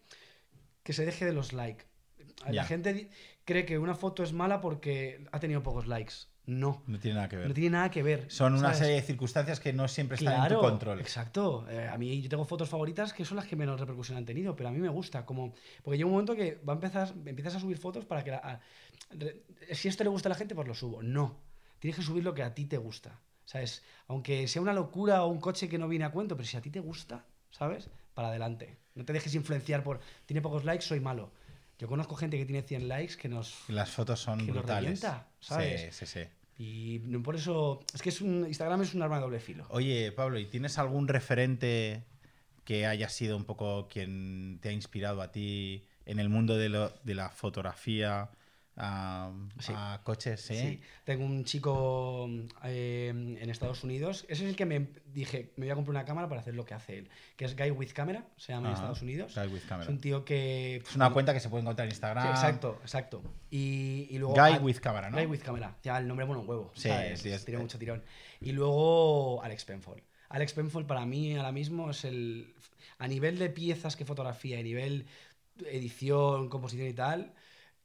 que 0.83 0.91
se 0.91 1.05
deje 1.05 1.23
de 1.25 1.31
los 1.31 1.53
likes. 1.53 1.85
La 2.51 2.65
gente 2.65 3.09
cree 3.45 3.65
que 3.65 3.79
una 3.79 3.95
foto 3.95 4.23
es 4.23 4.33
mala 4.33 4.59
porque 4.59 5.25
ha 5.31 5.39
tenido 5.39 5.63
pocos 5.63 5.87
likes. 5.87 6.13
No, 6.47 6.83
No 6.85 6.99
tiene 6.99 7.15
nada 7.15 7.27
que 7.29 7.37
ver. 7.37 7.47
no 7.47 7.53
tiene 7.53 7.69
nada 7.71 7.89
que 7.89 8.03
ver. 8.03 8.25
Son 8.29 8.53
una 8.53 8.73
serie 8.73 8.95
de 8.95 9.01
circunstancias 9.01 9.59
que 9.59 9.73
no 9.73 9.87
siempre 9.87 10.15
están 10.17 10.33
en 10.35 10.41
tu 10.43 10.47
Claro, 10.47 10.59
control. 10.61 10.99
Exacto. 10.99 11.65
Eh, 11.69 11.87
a 11.91 11.97
mí 11.97 12.21
yo 12.21 12.29
tengo 12.29 12.45
fotos 12.45 12.69
favoritas 12.69 13.13
que 13.13 13.25
son 13.25 13.37
las 13.37 13.45
que 13.47 13.55
menos 13.55 13.79
repercusión 13.79 14.17
han 14.17 14.25
tenido, 14.25 14.55
pero 14.55 14.69
a 14.69 14.71
mí 14.71 14.77
me 14.79 14.89
gusta. 14.89 15.25
Como, 15.25 15.53
porque 15.83 15.97
llega 15.97 16.05
un 16.05 16.11
momento 16.13 16.35
que 16.35 16.61
va 16.67 16.73
a 16.73 16.75
empezar, 16.75 17.13
empiezas 17.25 17.55
a 17.55 17.59
subir 17.59 17.77
fotos 17.77 18.05
para 18.05 18.23
que... 18.23 18.31
la- 18.31 18.37
a- 18.37 18.59
re- 19.11 19.41
si 19.73 19.87
esto 19.87 20.03
le 20.03 20.09
gusta 20.11 20.29
a 20.29 20.31
la 20.31 20.35
gente, 20.35 20.53
pues 20.53 20.67
lo 20.67 20.75
subo. 20.75 21.01
No. 21.01 21.35
Tienes 21.79 21.97
que 21.97 22.03
subir 22.05 22.23
lo 22.23 22.33
que 22.35 22.43
a 22.43 22.53
ti 22.53 22.65
te 22.65 22.77
gusta. 22.77 23.19
¿Sabes? 23.45 23.83
Aunque 24.07 24.47
sea 24.47 24.61
una 24.61 24.73
locura 24.73 25.23
o 25.23 25.27
un 25.27 25.39
coche 25.39 25.69
que 25.69 25.77
no 25.77 25.87
viene 25.87 26.05
a 26.05 26.09
cuento, 26.11 26.35
pero 26.35 26.47
si 26.47 26.57
a 26.57 26.61
ti 26.61 26.71
te 26.71 26.79
gusta, 26.79 27.25
¿sabes? 27.51 27.89
Para 28.15 28.29
adelante. 28.29 28.77
No 28.95 29.05
te 29.05 29.13
dejes 29.13 29.35
influenciar 29.35 29.83
por... 29.83 29.99
Tiene 30.25 30.41
pocos 30.41 30.63
likes, 30.65 30.83
soy 30.85 30.99
malo. 30.99 31.31
Yo 31.77 31.87
conozco 31.87 32.15
gente 32.15 32.37
que 32.37 32.45
tiene 32.45 32.61
100 32.61 32.87
likes 32.87 33.15
que 33.17 33.27
nos... 33.29 33.53
Las 33.69 33.89
fotos 33.91 34.19
son 34.19 34.45
Que 34.45 34.51
brutales. 34.51 35.01
revienta, 35.01 35.27
¿sabes? 35.39 35.93
Sí, 35.95 36.05
sí, 36.05 36.21
sí. 36.21 36.29
Y 36.57 36.99
por 37.19 37.35
eso... 37.35 37.83
Es 37.93 38.01
que 38.01 38.09
es 38.09 38.21
un, 38.21 38.45
Instagram 38.47 38.81
es 38.81 38.93
un 38.93 39.01
arma 39.01 39.17
de 39.17 39.21
doble 39.23 39.39
filo. 39.39 39.65
Oye, 39.69 40.11
Pablo, 40.13 40.39
¿y 40.39 40.45
tienes 40.45 40.77
algún 40.77 41.07
referente 41.07 42.03
que 42.63 42.85
haya 42.85 43.09
sido 43.09 43.35
un 43.35 43.43
poco 43.43 43.87
quien 43.89 44.59
te 44.61 44.69
ha 44.69 44.71
inspirado 44.71 45.21
a 45.21 45.31
ti 45.31 45.85
en 46.05 46.19
el 46.19 46.29
mundo 46.29 46.55
de, 46.57 46.69
lo- 46.69 46.93
de 47.03 47.13
la 47.13 47.29
fotografía 47.29 48.29
a, 48.77 49.31
Sí. 49.59 49.71
a 49.75 50.01
coches? 50.03 50.41
¿sí? 50.41 50.55
Sí, 50.55 50.81
tengo 51.03 51.23
un 51.25 51.45
chico 51.45 52.27
eh, 52.63 53.09
en 53.09 53.49
Estados 53.49 53.83
Unidos. 53.83 54.25
Ese 54.27 54.43
es 54.43 54.49
el 54.49 54.55
que 54.55 54.65
me 54.65 54.87
dije, 55.13 55.53
me 55.55 55.65
voy 55.65 55.71
a 55.71 55.75
comprar 55.75 55.91
una 55.91 56.05
cámara 56.05 56.27
para 56.27 56.41
hacer 56.41 56.55
lo 56.55 56.65
que 56.65 56.73
hace 56.73 56.97
él. 56.99 57.09
Que 57.37 57.45
es 57.45 57.55
Guy 57.55 57.71
with 57.71 57.91
Camera, 57.93 58.25
se 58.37 58.51
llama 58.53 58.69
en 58.69 58.73
Estados 58.75 59.01
Unidos. 59.01 59.33
Guy 59.35 59.47
with 59.47 59.57
Es 59.61 59.65
Camera. 59.65 59.89
un 59.89 59.99
tío 59.99 60.25
que... 60.25 60.77
Es 60.77 60.95
una 60.95 61.11
cuenta 61.11 61.33
que 61.33 61.39
se 61.39 61.49
puede 61.49 61.61
encontrar 61.61 61.87
en 61.87 61.91
Sí, 61.91 61.95
Instagram. 61.95 62.27
exacto, 62.29 62.77
exacto. 62.81 63.21
Y, 63.49 64.07
y 64.09 64.17
luego... 64.17 64.35
Guy 64.35 64.57
with 64.61 64.77
Camera, 64.79 65.09
¿no? 65.09 65.17
Guy 65.17 65.25
with 65.27 65.39
Camera. 65.41 65.75
Ya, 65.83 65.97
el 65.97 66.07
nombre 66.07 66.25
bueno 66.25 66.41
un 66.41 66.49
huevo. 66.49 66.71
Sí, 66.75 66.89
¿sabes? 66.89 67.21
sí, 67.21 67.29
es- 67.29 67.45
Tiene 67.45 67.61
mucho 67.61 67.79
tirón. 67.79 68.03
Y 68.41 68.51
luego 68.51 69.41
Alex 69.43 69.63
Penfold. 69.65 70.03
Alex 70.29 70.53
Penfold 70.53 70.85
para 70.87 71.05
mí 71.05 71.35
ahora 71.37 71.51
mismo 71.51 71.91
es 71.91 72.03
el... 72.03 72.53
A 72.97 73.07
nivel 73.07 73.37
de 73.39 73.49
piezas 73.49 73.95
que 73.95 74.05
fotografía, 74.05 74.59
a 74.59 74.63
nivel 74.63 75.05
edición, 75.65 76.49
composición 76.49 76.87
y 76.87 76.93
tal, 76.93 77.33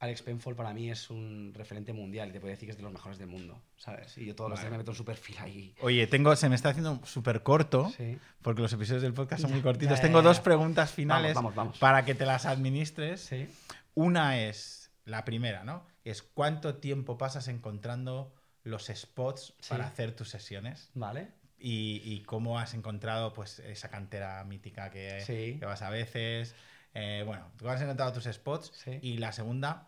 Alex 0.01 0.23
Penfold 0.23 0.57
para 0.57 0.73
mí 0.73 0.89
es 0.89 1.09
un 1.09 1.53
referente 1.55 1.93
mundial 1.93 2.29
y 2.29 2.31
te 2.33 2.39
puedo 2.39 2.49
decir 2.51 2.67
que 2.67 2.71
es 2.71 2.77
de 2.77 2.83
los 2.83 2.91
mejores 2.91 3.17
del 3.19 3.27
mundo, 3.27 3.61
¿sabes? 3.77 4.17
Y 4.17 4.25
yo 4.25 4.35
todos 4.35 4.49
los 4.49 4.59
días 4.59 4.71
me 4.71 4.77
meto 4.79 4.91
en 4.91 4.97
su 4.97 5.05
perfil 5.05 5.37
ahí. 5.39 5.75
Oye, 5.79 6.07
tengo, 6.07 6.35
se 6.35 6.49
me 6.49 6.55
está 6.55 6.69
haciendo 6.69 6.99
súper 7.05 7.43
corto, 7.43 7.89
Sí. 7.95 8.17
porque 8.41 8.61
los 8.63 8.73
episodios 8.73 9.03
del 9.03 9.13
podcast 9.13 9.43
son 9.43 9.51
muy 9.51 9.61
cortitos. 9.61 10.01
tengo 10.01 10.21
dos 10.23 10.39
preguntas 10.39 10.91
finales 10.91 11.35
Vamos, 11.35 11.53
vamos, 11.55 11.73
vamos. 11.75 11.79
para 11.79 12.03
que 12.03 12.15
te 12.15 12.25
las 12.25 12.45
administres. 12.47 13.21
Sí. 13.21 13.47
Una 13.93 14.39
es, 14.41 14.91
la 15.05 15.23
primera, 15.23 15.63
¿no? 15.63 15.85
Es 16.03 16.23
cuánto 16.23 16.75
tiempo 16.77 17.17
pasas 17.19 17.47
encontrando 17.47 18.33
los 18.63 18.87
spots 18.87 19.53
Sí. 19.59 19.69
para 19.69 19.85
hacer 19.85 20.15
tus 20.15 20.29
sesiones 20.29 20.89
Vale. 20.95 21.27
y, 21.59 22.01
y 22.03 22.23
cómo 22.23 22.57
has 22.57 22.73
encontrado 22.73 23.33
pues 23.33 23.59
esa 23.59 23.89
cantera 23.89 24.43
mítica 24.45 24.89
que 24.89 25.59
vas 25.61 25.83
a 25.83 25.91
veces. 25.91 26.55
Eh, 26.95 27.23
bueno, 27.25 27.51
tú 27.57 27.69
has 27.69 27.79
encontrado 27.81 28.11
tus 28.13 28.25
spots. 28.25 28.71
Sí. 28.75 28.99
Y 29.01 29.17
la 29.17 29.31
segunda, 29.31 29.87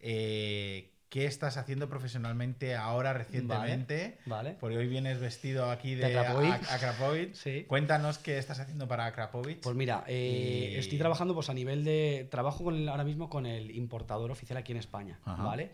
eh, 0.00 0.92
¿qué 1.08 1.24
estás 1.26 1.56
haciendo 1.56 1.88
profesionalmente 1.88 2.74
ahora 2.74 3.12
recientemente? 3.12 4.18
Vale. 4.26 4.56
Porque 4.60 4.76
hoy 4.76 4.88
vienes 4.88 5.20
vestido 5.20 5.70
aquí 5.70 5.94
De 5.94 6.08
de 6.08 6.18
Akrapovic. 6.18 7.34
Sí. 7.34 7.64
Cuéntanos 7.66 8.18
qué 8.18 8.38
estás 8.38 8.60
haciendo 8.60 8.88
para 8.88 9.06
Akrapovic. 9.06 9.60
Pues 9.62 9.76
mira, 9.76 10.04
eh, 10.08 10.72
Y- 10.74 10.78
estoy 10.78 10.98
trabajando 10.98 11.34
pues 11.34 11.48
a 11.48 11.54
nivel 11.54 11.84
de. 11.84 12.26
Trabajo 12.30 12.64
con 12.64 12.74
el- 12.74 12.88
ahora 12.88 13.04
mismo 13.04 13.30
con 13.30 13.46
el 13.46 13.70
importador 13.70 14.30
oficial 14.30 14.56
aquí 14.58 14.72
en 14.72 14.78
España, 14.78 15.20
Ajá. 15.24 15.42
¿vale? 15.44 15.70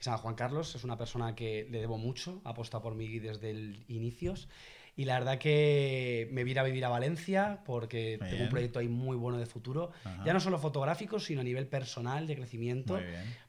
Llama 0.00 0.18
Juan 0.18 0.34
Carlos, 0.34 0.74
es 0.74 0.84
una 0.84 0.98
persona 0.98 1.34
que 1.34 1.66
le 1.70 1.80
debo 1.80 1.96
mucho, 1.96 2.40
ha 2.44 2.50
apostado 2.50 2.82
por 2.82 2.94
mí 2.94 3.18
desde 3.18 3.50
el 3.50 3.82
inicios. 3.88 4.48
Y 4.98 5.04
la 5.04 5.18
verdad 5.18 5.36
que 5.38 6.26
me 6.32 6.42
vine 6.42 6.60
a 6.60 6.62
vivir 6.62 6.82
a 6.86 6.88
Valencia 6.88 7.60
porque 7.66 8.16
Muy 8.18 8.28
tengo 8.28 8.30
bien. 8.30 8.42
un 8.44 8.48
proyecto 8.48 8.78
ahí 8.78 8.88
muy 8.88 9.14
bueno 9.14 9.36
de 9.38 9.44
futuro. 9.44 9.92
Ajá. 10.04 10.22
Ya 10.24 10.32
no 10.32 10.40
solo 10.40 10.58
fotográfico, 10.58 11.20
sino 11.20 11.42
a 11.42 11.44
nivel 11.44 11.66
personal, 11.66 12.26
de 12.26 12.34
crecimiento. 12.34 12.94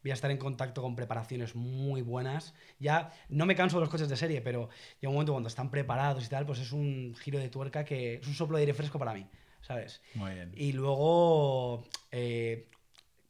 Voy 0.03 0.11
a 0.11 0.13
estar 0.13 0.29
en 0.29 0.37
contacto 0.37 0.81
con 0.81 0.95
preparaciones 0.97 1.55
muy 1.55 2.01
buenas. 2.01 2.53
Ya 2.79 3.13
no 3.29 3.45
me 3.45 3.55
canso 3.55 3.77
de 3.77 3.81
los 3.81 3.89
coches 3.89 4.09
de 4.09 4.17
serie, 4.17 4.41
pero 4.41 4.67
llega 4.99 5.09
un 5.09 5.15
momento 5.15 5.31
cuando 5.31 5.47
están 5.47 5.71
preparados 5.71 6.25
y 6.25 6.29
tal, 6.29 6.45
pues 6.45 6.59
es 6.59 6.73
un 6.73 7.15
giro 7.17 7.39
de 7.39 7.47
tuerca 7.47 7.85
que 7.85 8.15
es 8.15 8.27
un 8.27 8.33
soplo 8.33 8.57
de 8.57 8.63
aire 8.63 8.73
fresco 8.73 8.99
para 8.99 9.13
mí, 9.13 9.25
¿sabes? 9.61 10.01
Muy 10.15 10.33
bien. 10.33 10.51
Y 10.53 10.73
luego, 10.73 11.87
eh, 12.11 12.67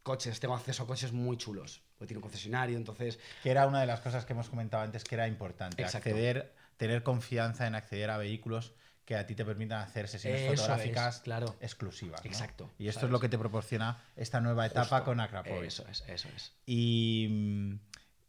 coches, 0.02 0.40
tengo 0.40 0.56
acceso 0.56 0.84
a 0.84 0.88
coches 0.88 1.14
muy 1.14 1.38
chulos. 1.38 1.84
Porque 1.98 2.10
tiene 2.10 2.20
un 2.20 2.24
concesionario, 2.24 2.78
entonces. 2.78 3.20
Que 3.42 3.50
era 3.50 3.66
una 3.66 3.82
de 3.82 3.88
las 3.88 4.02
cosas 4.02 4.24
que 4.24 4.34
hemos 4.34 4.50
comentado 4.50 4.84
antes 4.84 5.04
que 5.04 5.16
era 5.16 5.28
importante. 5.28 5.82
Exacto. 5.82 6.10
Acceder, 6.10 6.54
tener 6.78 7.04
confianza 7.04 7.68
en 7.68 7.76
acceder 7.76 8.10
a 8.10 8.18
vehículos 8.18 8.74
que 9.06 9.16
a 9.16 9.26
ti 9.26 9.36
te 9.36 9.46
permitan 9.46 9.80
hacer 9.82 10.08
sesiones 10.10 10.42
Eso 10.42 10.56
fotográficas 10.64 11.16
es, 11.18 11.22
claro. 11.22 11.56
exclusivas. 11.62 12.24
¿no? 12.24 12.30
Exacto, 12.30 12.70
Y 12.78 12.90
esto 12.90 13.00
¿sabes? 13.02 13.10
es 13.10 13.12
lo 13.14 13.20
que 13.22 13.30
te 13.30 13.38
proporciona 13.38 14.04
esta 14.18 14.42
nueva 14.42 14.66
etapa 14.66 14.98
Justo. 14.98 15.06
con 15.06 15.20
Akrapovic. 15.22 15.64
Eso 15.68 15.88
es, 15.88 16.04
eso 16.08 16.28
es. 16.36 16.54
Y, 16.66 17.28
mm, 17.30 17.80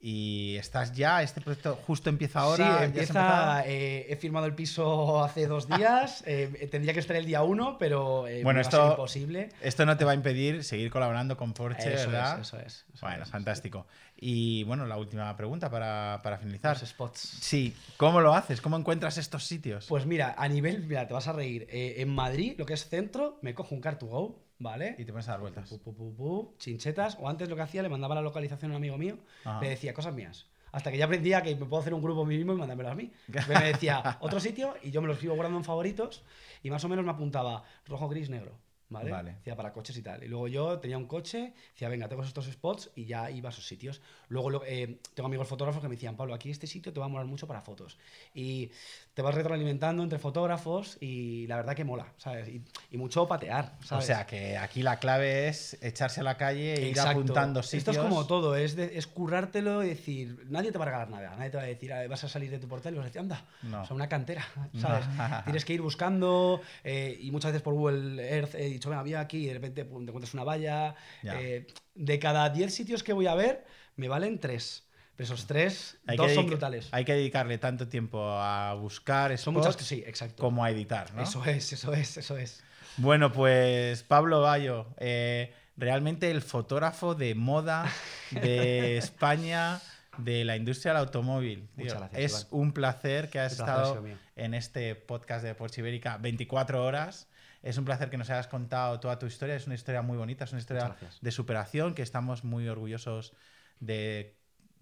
y 0.01 0.57
estás 0.57 0.93
ya, 0.93 1.23
este 1.23 1.41
proyecto 1.41 1.77
justo 1.87 2.09
empieza 2.09 2.41
ahora. 2.41 2.57
sí, 2.57 2.63
¿ya 2.71 2.77
has 2.79 2.85
empieza. 2.85 3.63
eh, 3.67 4.07
he 4.09 4.17
firmado 4.17 4.47
el 4.47 4.55
piso 4.55 5.25
hace 5.25 5.47
dos 5.49 5.67
días. 5.67 6.23
eh, 6.27 6.69
tendría 6.71 6.95
que 6.95 7.01
estar 7.01 7.17
el 7.17 7.27
día 7.27 7.43
uno, 7.43 7.77
pero 7.79 8.29
eh, 8.29 8.43
Bueno, 8.45 8.61
esto- 8.61 8.91
imposible. 8.91 9.49
Esto 9.61 9.85
no 9.87 9.97
te 9.97 10.05
va 10.05 10.13
a 10.13 10.15
impedir 10.15 10.63
seguir 10.63 10.91
colaborando 10.91 11.37
con 11.37 11.53
Porsche, 11.53 11.95
Eso 11.95 12.11
¿verdad? 12.11 12.41
es, 12.41 12.47
eso 12.47 12.59
es. 12.61 12.87
eso 12.95 13.07
bueno, 13.07 13.25
es. 13.25 13.29
fantástico. 13.31 13.87
Y 14.17 14.63
bueno, 14.65 14.87
la 14.87 14.97
última 14.97 15.37
pregunta 15.37 15.69
para, 15.71 16.21
para 16.23 16.39
finalizar. 16.39 16.79
Los 16.81 16.89
spots. 16.89 17.19
Sí, 17.41 17.75
¿cómo 17.97 18.21
lo 18.21 18.35
haces? 18.35 18.61
¿Cómo 18.61 18.77
encuentras 18.77 19.19
estos 19.19 19.45
sitios? 19.47 19.87
Pues 19.87 20.07
mira, 20.07 20.35
a 20.39 20.49
nivel, 20.49 20.85
mira, 20.87 21.09
te 21.09 21.15
vas 21.15 21.27
a 21.29 21.33
reír. 21.33 21.67
Eh, 21.71 21.97
en 21.99 22.09
Madrid, 22.09 22.55
lo 22.57 22.67
que 22.67 22.75
es 22.75 22.89
centro, 22.89 23.39
me 23.43 23.55
cojo 23.55 23.75
un 23.75 23.81
car 23.81 23.99
to 23.99 24.07
go, 24.07 24.45
¿vale? 24.59 24.95
y 24.99 25.05
te 25.05 25.13
pones 25.13 25.29
a 25.29 25.33
dar 25.33 25.41
vueltas. 25.41 25.69
Pu, 25.69 25.79
pu, 25.79 26.15
pu, 26.15 26.55
chinchetas. 26.59 27.17
O 27.21 27.29
antes 27.29 27.49
lo 27.49 27.57
que 27.57 27.63
hacía, 27.63 27.83
le 27.83 27.89
mandaba 27.89 28.15
la 28.15 28.23
localización 28.23 28.71
a 28.73 28.75
un 28.75 28.77
amigo 28.77 28.99
mío, 28.99 29.19
Ajá. 29.45 29.61
le 29.61 29.71
decía 29.71 29.95
cosas 29.95 30.15
mías. 30.15 30.47
Hasta 30.73 30.91
que 30.91 30.99
ya 30.99 31.07
aprendía 31.07 31.43
que 31.43 31.57
me 31.57 31.65
puedo 31.65 31.81
hacer 31.81 31.95
un 31.95 32.03
grupo 32.03 32.23
a 32.23 32.27
mí 32.27 32.37
mismo 32.37 32.53
y 32.53 32.57
mandármelo 32.57 32.91
a 32.91 32.95
mí. 32.95 33.11
Me 33.49 33.65
decía 33.73 34.19
otro 34.21 34.39
sitio 34.39 34.75
y 34.83 34.91
yo 34.91 35.01
me 35.01 35.09
los 35.09 35.23
iba 35.25 35.35
guardando 35.35 35.59
en 35.59 35.65
favoritos 35.65 36.23
y 36.63 36.71
más 36.71 36.85
o 36.85 36.89
menos 36.91 37.05
me 37.07 37.11
apuntaba 37.11 37.65
rojo, 37.87 38.09
gris, 38.09 38.29
negro. 38.29 38.59
¿Vale? 38.91 39.11
Vale. 39.11 39.35
Decía 39.35 39.55
para 39.55 39.73
coches 39.73 39.97
y 39.99 40.03
tal. 40.03 40.25
Y 40.25 40.29
luego 40.29 40.49
yo 40.49 40.79
tenía 40.79 40.97
un 40.97 41.07
coche, 41.07 41.53
decía, 41.73 41.91
venga, 41.91 42.09
tengo 42.09 42.23
estos 42.23 42.47
spots 42.47 42.91
y 42.95 43.05
ya 43.05 43.31
iba 43.31 43.51
a 43.51 43.53
esos 43.53 43.67
sitios. 43.67 44.01
Luego 44.29 44.65
eh, 44.65 44.99
tengo 45.15 45.27
amigos 45.27 45.47
fotógrafos 45.47 45.83
que 45.83 45.89
me 45.89 45.95
decían, 45.97 46.17
Pablo, 46.17 46.33
aquí 46.35 46.51
este 46.51 46.67
sitio 46.67 46.91
te 46.93 46.99
va 46.99 47.05
a 47.07 47.09
molar 47.09 47.27
mucho 47.27 47.47
para 47.47 47.61
fotos. 47.61 47.99
Y 48.35 48.71
te 49.19 49.23
vas 49.23 49.35
retroalimentando 49.35 50.05
entre 50.05 50.21
fotógrafos 50.21 50.97
y 51.01 51.45
la 51.49 51.57
verdad 51.57 51.75
que 51.75 51.83
mola, 51.83 52.07
¿sabes? 52.19 52.47
Y, 52.47 52.63
y 52.93 52.99
mucho 52.99 53.27
patear, 53.27 53.75
O 53.81 53.85
¿sabes? 53.85 54.07
sea, 54.07 54.25
que 54.27 54.57
aquí 54.57 54.81
la 54.81 55.01
clave 55.01 55.49
es 55.49 55.77
echarse 55.83 56.21
a 56.21 56.23
la 56.23 56.37
calle 56.37 56.75
e 56.75 56.89
ir 56.91 57.01
apuntando 57.01 57.65
sitios. 57.65 57.81
Esto 57.81 57.91
es 57.91 57.99
como 57.99 58.29
todo, 58.29 58.55
es, 58.55 58.77
de- 58.77 58.97
es 58.97 59.09
currártelo 59.09 59.83
y 59.83 59.89
decir, 59.89 60.47
nadie 60.49 60.71
te 60.71 60.79
va 60.79 60.85
a 60.85 60.87
regalar 60.87 61.11
nada, 61.11 61.35
nadie 61.35 61.51
te 61.51 61.57
va 61.57 61.65
a 61.65 61.67
decir, 61.67 61.93
"Ah, 61.93 62.07
vas 62.07 62.23
a 62.23 62.29
salir 62.29 62.49
de 62.53 62.61
tu 62.61 62.69
portal 62.69 62.95
y 62.95 62.99
vas 62.99 63.07
a 63.07 63.09
decir, 63.09 63.21
anda, 63.21 63.45
No. 63.65 63.83
o 63.83 63.87
sea, 63.87 63.97
una 63.97 64.09
cantera, 64.09 64.47
¿sabes? 64.81 65.05
Tienes 65.45 65.65
que 65.65 65.73
ir 65.73 65.83
buscando 65.83 66.61
eh, 66.85 67.19
y 67.21 67.33
muchas 67.33 67.51
veces 67.51 67.63
por 67.65 67.75
Google 67.75 68.23
Earth 68.25 68.55
he 68.55 68.67
dicho, 68.67 68.89
venga, 68.89 69.03
voy 69.03 69.15
aquí 69.15 69.39
y 69.39 69.47
de 69.49 69.55
repente 69.55 69.85
pum, 69.85 70.05
te 70.05 70.11
encuentras 70.11 70.33
una 70.35 70.45
valla. 70.45 70.95
Eh, 71.25 71.67
de 71.97 72.19
cada 72.21 72.51
10 72.51 72.73
sitios 72.73 73.03
que 73.03 73.13
voy 73.13 73.27
a 73.27 73.35
ver, 73.35 73.65
me 73.97 74.07
valen 74.07 74.39
3. 74.39 74.85
Pero 75.19 75.35
esos 75.35 75.49
3, 75.49 75.99
Hay 76.07 76.17
dos 76.17 76.29
que 76.29 76.35
son 76.37 76.47
brutales. 76.47 76.89
Hay 76.93 77.05
que 77.05 77.13
dedicarle 77.13 77.59
tanto 77.59 77.89
tiempo 77.89 78.23
a 78.23 78.73
buscar 78.75 79.37
Son 79.37 79.53
muchas 79.53 79.77
que 79.77 79.83
sí, 79.83 80.05
exacto. 80.07 80.41
como 80.41 80.63
a 80.63 80.71
editar, 80.71 81.13
¿no? 81.13 81.25
Eso 81.25 81.45
es, 81.45 81.73
eso 81.73 81.93
es, 81.93 82.17
eso 82.19 82.39
es. 82.39 82.63
Bueno, 82.99 83.33
pues 83.33 84.05
Pablo 84.05 84.43
Bayo, 84.43 84.87
eh, 84.97 85.53
realmente 85.77 86.31
el 86.31 86.41
fotógrafo 86.41 87.17
de 87.17 87.35
moda 87.35 87.91
de 88.31 88.97
España, 88.97 89.81
de 90.19 90.45
la 90.45 90.57
industria 90.57 90.93
del 90.93 91.01
automóvil. 91.03 91.69
Muchas 91.75 91.95
Tío, 91.95 91.99
gracias, 91.99 92.23
Es 92.23 92.41
Iván. 92.43 92.61
un 92.61 92.73
placer 92.73 93.29
que 93.29 93.41
has 93.41 93.57
placer 93.57 93.75
estado 93.75 94.05
en 94.37 94.55
este 94.55 94.95
podcast 94.95 95.45
de 95.45 95.53
Porsche 95.57 95.81
Ibérica 95.81 96.17
24 96.19 96.85
horas 96.85 97.27
Es 97.65 97.77
un 97.77 97.85
placer 97.85 98.09
que 98.09 98.19
nos 98.19 98.31
hayas 98.31 98.47
contado 98.47 99.01
toda 99.01 99.19
tu 99.19 99.27
historia. 99.27 99.57
Es 99.57 99.67
una 99.67 99.75
historia 99.75 100.03
muy 100.03 100.17
bonita, 100.17 100.45
es 100.45 100.53
una 100.53 100.61
historia 100.61 100.95
de 101.21 101.31
superación 101.33 101.95
que 101.95 102.03
estamos 102.03 102.45
muy 102.45 102.69
orgullosos 102.69 103.33
de, 103.81 104.38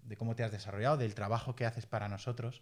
de 0.07 0.15
cómo 0.15 0.35
te 0.35 0.43
has 0.43 0.51
desarrollado, 0.51 0.97
del 0.97 1.13
trabajo 1.13 1.55
que 1.55 1.65
haces 1.65 1.85
para 1.85 2.07
nosotros 2.07 2.61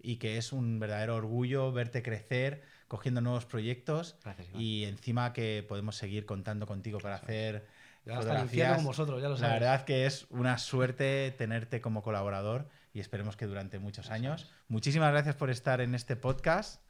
y 0.00 0.16
que 0.16 0.36
es 0.36 0.52
un 0.52 0.78
verdadero 0.78 1.16
orgullo 1.16 1.72
verte 1.72 2.02
crecer, 2.02 2.62
cogiendo 2.88 3.20
nuevos 3.20 3.46
proyectos 3.46 4.16
y 4.54 4.84
encima 4.84 5.32
que 5.32 5.64
podemos 5.66 5.96
seguir 5.96 6.26
contando 6.26 6.66
contigo 6.66 6.98
para 6.98 7.16
hacer 7.16 7.66
ya 8.04 8.16
fotografías. 8.16 8.76
Con 8.76 8.84
vosotros, 8.84 9.22
ya 9.22 9.28
lo 9.28 9.38
La 9.38 9.48
verdad 9.48 9.84
que 9.84 10.06
es 10.06 10.26
una 10.30 10.58
suerte 10.58 11.34
tenerte 11.36 11.80
como 11.80 12.02
colaborador 12.02 12.68
y 12.92 13.00
esperemos 13.00 13.36
que 13.36 13.46
durante 13.46 13.78
muchos 13.78 14.10
años. 14.10 14.52
Muchísimas 14.68 15.10
gracias 15.10 15.34
por 15.34 15.50
estar 15.50 15.80
en 15.80 15.94
este 15.94 16.16
podcast 16.16 16.82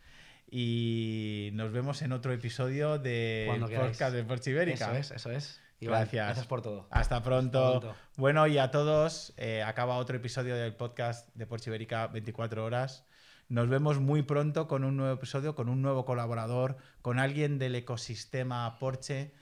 y 0.51 1.51
nos 1.55 1.73
vemos 1.73 2.03
en 2.03 2.12
otro 2.12 2.33
episodio 2.33 2.99
de 2.99 3.47
podcast 3.79 4.14
de 4.14 4.25
Porchibérica. 4.25 4.99
Eso 4.99 4.99
es, 4.99 5.11
eso 5.12 5.31
es. 5.31 5.63
Gracias. 5.85 6.27
Gracias 6.27 6.47
por 6.47 6.62
todo. 6.62 6.87
Hasta 6.90 7.23
pronto. 7.23 7.94
Bueno, 8.16 8.47
y 8.47 8.59
a 8.59 8.70
todos, 8.70 9.35
eh, 9.37 9.62
acaba 9.62 9.97
otro 9.97 10.16
episodio 10.16 10.57
del 10.57 10.75
podcast 10.75 11.29
de 11.35 11.47
Porchibérica 11.47 12.07
24 12.09 12.64
horas. 12.64 13.07
Nos 13.49 13.68
vemos 13.68 14.01
muy 14.01 14.23
pronto 14.23 14.66
con 14.68 14.85
un 14.85 14.97
nuevo 14.97 15.14
episodio, 15.14 15.55
con 15.55 15.68
un 15.68 15.83
nuevo 15.83 16.05
colaborador, 16.05 16.77
con 17.03 17.18
alguien 17.18 17.59
del 17.59 17.75
ecosistema 17.75 18.79
Porsche 18.79 19.35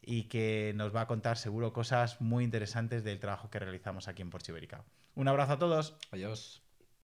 y 0.00 0.24
que 0.24 0.72
nos 0.74 0.94
va 0.94 1.02
a 1.02 1.06
contar 1.06 1.36
seguro 1.36 1.72
cosas 1.72 2.20
muy 2.20 2.44
interesantes 2.44 3.04
del 3.04 3.20
trabajo 3.20 3.50
que 3.50 3.58
realizamos 3.58 4.08
aquí 4.08 4.22
en 4.22 4.30
Porsche 4.30 4.52
Ibérica. 4.52 4.84
Un 5.14 5.28
abrazo 5.28 5.52
a 5.52 5.58
todos. 5.58 5.96
Adiós. 6.10 6.62